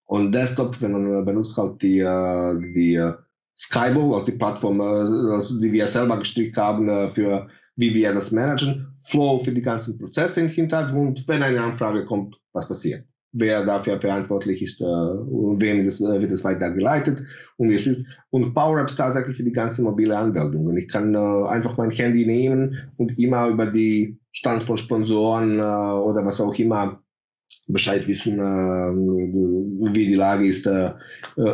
und 0.10 0.34
Desktop, 0.34 0.82
wenn 0.82 0.91
man 0.91 1.24
benutzt 1.24 1.56
halt 1.56 1.80
die, 1.84 2.00
äh, 2.00 2.60
die 2.74 2.95
äh, 2.95 3.13
Skybo, 3.56 4.15
also 4.15 4.32
die 4.32 4.38
Plattform, 4.39 4.80
äh, 4.80 5.34
also 5.34 5.60
die 5.60 5.72
wir 5.72 5.86
selber 5.86 6.17
gestrickt 6.17 6.58
haben 6.58 7.08
für 7.10 7.48
wie 7.76 7.93
wir 7.93 8.12
das 8.13 8.32
managen, 8.32 8.88
Flow 9.04 9.38
für 9.38 9.52
die 9.52 9.62
ganzen 9.62 10.00
Prozesse 10.00 10.41
im 10.41 10.50
Hintergrund, 10.50 11.26
wenn 11.28 11.43
eine 11.43 11.62
Anfrage 11.62 12.06
kommt, 12.06 12.41
was 12.54 12.67
passiert. 12.67 13.06
Wer 13.34 13.63
dafür 13.63 14.00
verantwortlich 14.00 14.63
ist, 14.63 14.82
und 14.82 15.62
wem 15.62 15.86
das, 15.86 16.02
wird 16.02 16.32
es 16.32 16.43
weitergeleitet 16.43 17.24
und 17.58 17.69
wie 17.69 17.76
es 17.76 17.86
ist. 17.86 18.06
Und 18.32 18.56
Power 18.56 18.82
Apps 18.82 18.95
tatsächlich 18.95 19.38
für 19.38 19.43
die 19.43 19.52
ganzen 19.52 19.86
mobile 19.86 20.17
Anmeldungen. 20.17 20.76
Ich 20.76 20.88
kann 20.88 21.15
einfach 21.15 21.78
mein 21.78 21.91
Handy 21.91 22.26
nehmen 22.26 22.91
und 22.98 23.17
immer 23.19 23.48
über 23.48 23.67
die 23.67 24.17
Stand 24.32 24.63
von 24.63 24.78
Sponsoren 24.78 25.60
oder 25.60 26.26
was 26.26 26.41
auch 26.41 26.56
immer 26.56 27.00
Bescheid 27.67 28.07
wissen, 28.07 28.39
äh, 28.39 29.93
wie 29.93 30.07
die 30.07 30.15
Lage 30.15 30.47
ist, 30.47 30.65
äh, 30.65 30.88
äh, 30.88 30.93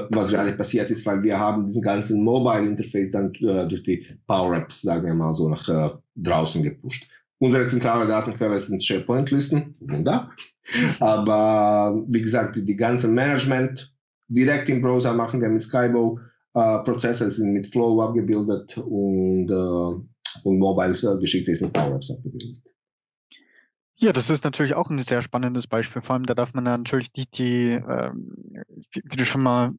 was 0.10 0.32
gerade 0.32 0.54
passiert 0.54 0.90
ist, 0.90 1.06
weil 1.06 1.22
wir 1.24 1.38
haben 1.38 1.66
diesen 1.66 1.82
ganzen 1.82 2.24
Mobile 2.24 2.66
Interface 2.66 3.12
dann 3.12 3.34
äh, 3.36 3.68
durch 3.68 3.84
die 3.84 4.06
Power 4.26 4.56
Apps, 4.56 4.82
sagen 4.82 5.06
wir 5.06 5.14
mal 5.14 5.34
so, 5.34 5.50
nach 5.50 5.68
äh, 5.68 5.90
draußen 6.16 6.64
gepusht. 6.64 7.08
Unsere 7.40 7.68
zentrale 7.68 8.08
Datenquelle 8.08 8.58
sind 8.60 8.82
SharePoint-Listen, 8.84 9.76
wunder. 9.82 10.32
Aber 11.00 12.02
wie 12.08 12.22
gesagt, 12.22 12.56
die, 12.56 12.66
die 12.66 12.78
ganze 12.78 13.10
Management 13.10 13.94
direkt 14.30 14.70
im 14.70 14.82
Browser 14.82 15.14
machen 15.14 15.42
wir 15.42 15.50
mit 15.50 15.62
Skybo. 15.62 16.20
Äh, 16.54 16.80
Prozesse 16.80 17.30
sind 17.30 17.52
mit 17.52 17.68
Flow 17.68 18.02
abgebildet 18.02 18.78
und, 18.78 19.52
und 19.52 20.60
Mobile-Geschichte 20.60 21.52
ist 21.52 21.62
mit 21.62 21.74
Power 21.74 21.96
Apps 21.96 22.10
abgebildet. 22.10 22.62
Ja, 23.98 24.12
das 24.12 24.30
ist 24.30 24.44
natürlich 24.44 24.76
auch 24.76 24.90
ein 24.90 25.00
sehr 25.00 25.22
spannendes 25.22 25.68
Beispiel. 25.68 26.02
Vor 26.02 26.16
allem, 26.16 26.26
da 26.26 26.34
darf 26.34 26.54
man 26.54 26.66
natürlich 26.66 27.12
die, 27.12 27.26
die 27.28 27.72
ähm, 27.72 28.36
wie, 28.92 29.02
wie, 29.04 29.16
du 29.16 29.26
schon 29.26 29.42
mal 29.42 29.72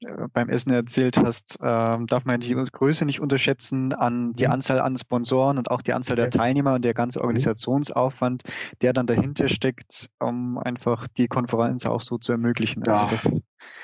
äh, 0.00 0.28
beim 0.32 0.48
Essen 0.48 0.72
erzählt 0.72 1.16
hast, 1.16 1.58
ähm, 1.62 2.06
darf 2.08 2.24
man 2.24 2.40
die 2.40 2.54
Größe 2.54 3.04
nicht 3.04 3.20
unterschätzen 3.20 3.92
an 3.94 4.32
die 4.34 4.46
mhm. 4.46 4.52
Anzahl 4.52 4.80
an 4.80 4.96
Sponsoren 4.96 5.58
und 5.58 5.70
auch 5.70 5.80
die 5.80 5.92
Anzahl 5.92 6.16
der 6.16 6.30
Teilnehmer 6.30 6.74
und 6.74 6.84
der 6.84 6.94
ganze 6.94 7.20
mhm. 7.20 7.26
Organisationsaufwand, 7.26 8.42
der 8.80 8.92
dann 8.92 9.06
dahinter 9.06 9.48
steckt, 9.48 10.10
um 10.18 10.58
einfach 10.58 11.06
die 11.08 11.28
Konferenz 11.28 11.86
auch 11.86 12.02
so 12.02 12.18
zu 12.18 12.32
ermöglichen. 12.32 12.82
Ja. 12.84 13.06
Also 13.06 13.42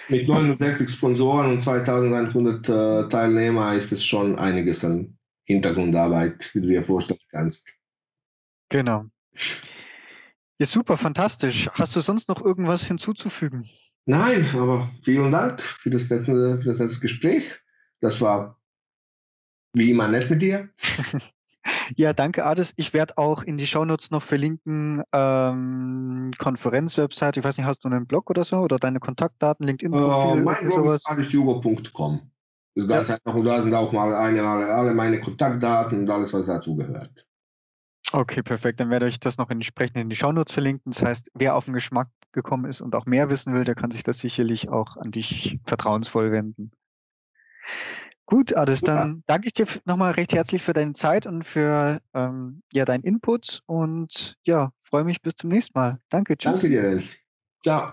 Mit 0.09 0.29
69 0.29 0.91
Sponsoren 0.91 1.53
und 1.53 1.61
2100 1.61 2.69
äh, 2.69 3.09
Teilnehmer 3.09 3.75
ist 3.75 3.93
es 3.93 4.05
schon 4.05 4.39
einiges 4.39 4.85
an 4.85 5.17
Hintergrundarbeit, 5.45 6.51
wie 6.55 6.61
du 6.61 6.67
dir 6.67 6.83
vorstellen 6.83 7.21
kannst. 7.31 7.73
Genau. 8.71 9.07
Ja, 10.61 10.67
super, 10.67 10.97
fantastisch. 10.97 11.69
Hast 11.75 11.95
du 11.95 12.01
sonst 12.01 12.29
noch 12.29 12.45
irgendwas 12.45 12.87
hinzuzufügen? 12.87 13.69
Nein, 14.07 14.45
aber 14.55 14.91
vielen 15.03 15.31
Dank 15.31 15.63
für 15.63 15.91
das 15.91 16.11
nette, 16.11 16.59
für 16.61 16.69
das 16.71 16.79
nette 16.79 16.99
Gespräch. 16.99 17.45
Das 18.01 18.21
war 18.21 18.59
wie 19.75 19.91
immer 19.91 20.09
nett 20.09 20.31
mit 20.31 20.43
dir. 20.43 20.69
ja, 21.97 22.13
danke, 22.13 22.45
Ades. 22.45 22.73
Ich 22.77 22.95
werde 22.95 23.19
auch 23.19 23.43
in 23.43 23.59
die 23.59 23.67
Shownotes 23.67 24.11
noch 24.11 24.23
verlinken, 24.23 25.03
ähm, 25.13 26.31
Konferenzwebsite. 26.39 27.39
Ich 27.39 27.45
weiß 27.45 27.59
nicht, 27.59 27.67
hast 27.67 27.85
du 27.85 27.89
einen 27.89 28.07
Blog 28.07 28.31
oder 28.31 28.45
so 28.45 28.59
oder 28.59 28.79
deine 28.79 28.99
Kontaktdaten, 28.99 29.67
LinkedIn-Profil? 29.67 30.41
Uh, 30.41 30.45
mein 30.45 30.57
Blog 30.61 30.73
sowas? 30.73 30.95
ist 30.97 31.11
adishugo.com. 31.11 32.31
Das 32.75 32.85
ist 32.85 32.89
ganz 32.89 33.09
ja. 33.09 33.17
einfach 33.17 33.35
und 33.35 33.45
da 33.45 33.61
sind 33.61 33.75
auch 33.75 33.93
mal 33.93 34.15
eine, 34.15 34.43
alle 34.43 34.95
meine 34.95 35.21
Kontaktdaten 35.21 36.01
und 36.01 36.11
alles, 36.11 36.33
was 36.33 36.47
dazu 36.47 36.75
gehört. 36.77 37.28
Okay, 38.13 38.43
perfekt. 38.43 38.81
Dann 38.81 38.91
werde 38.91 39.07
ich 39.07 39.21
das 39.21 39.37
noch 39.37 39.51
entsprechend 39.51 39.99
in 39.99 40.09
die 40.09 40.17
Shownotes 40.17 40.53
verlinken. 40.53 40.93
Das 40.93 41.03
heißt, 41.03 41.31
wer 41.35 41.55
auf 41.55 41.67
den 41.67 41.75
Geschmack 41.75 42.09
gekommen 42.33 42.65
ist 42.65 42.81
und 42.81 42.95
auch 42.95 43.07
mehr 43.07 43.29
wissen 43.29 43.55
will, 43.55 43.65
der 43.65 43.75
kann 43.75 43.91
sich 43.91 44.03
das 44.03 44.19
sicherlich 44.19 44.69
auch 44.71 44.97
an 44.97 45.11
dich 45.11 45.59
vertrauensvoll 45.67 46.33
wenden. 46.33 46.71
Gut, 48.25 48.55
Ades, 48.55 48.83
dann 48.83 49.25
danke 49.27 49.47
ich 49.47 49.55
dir 49.55 49.67
nochmal 49.87 50.13
recht 50.13 50.35
herzlich 50.35 50.63
für 50.63 50.75
deine 50.75 50.93
Zeit 50.93 51.27
und 51.27 51.45
für 51.45 52.01
ähm, 52.13 52.63
ja, 52.73 52.85
deinen 52.85 53.03
Input 53.03 53.63
und 53.65 54.37
ja, 54.45 54.71
freue 54.81 55.05
mich 55.05 55.23
bis 55.23 55.35
zum 55.35 55.49
nächsten 55.49 55.79
Mal. 55.79 55.99
Danke, 56.11 56.37
tschüss. 56.37 56.61
Danke 56.61 56.69
dir, 56.69 56.91
Jens. 56.91 57.19
Ciao. 57.63 57.93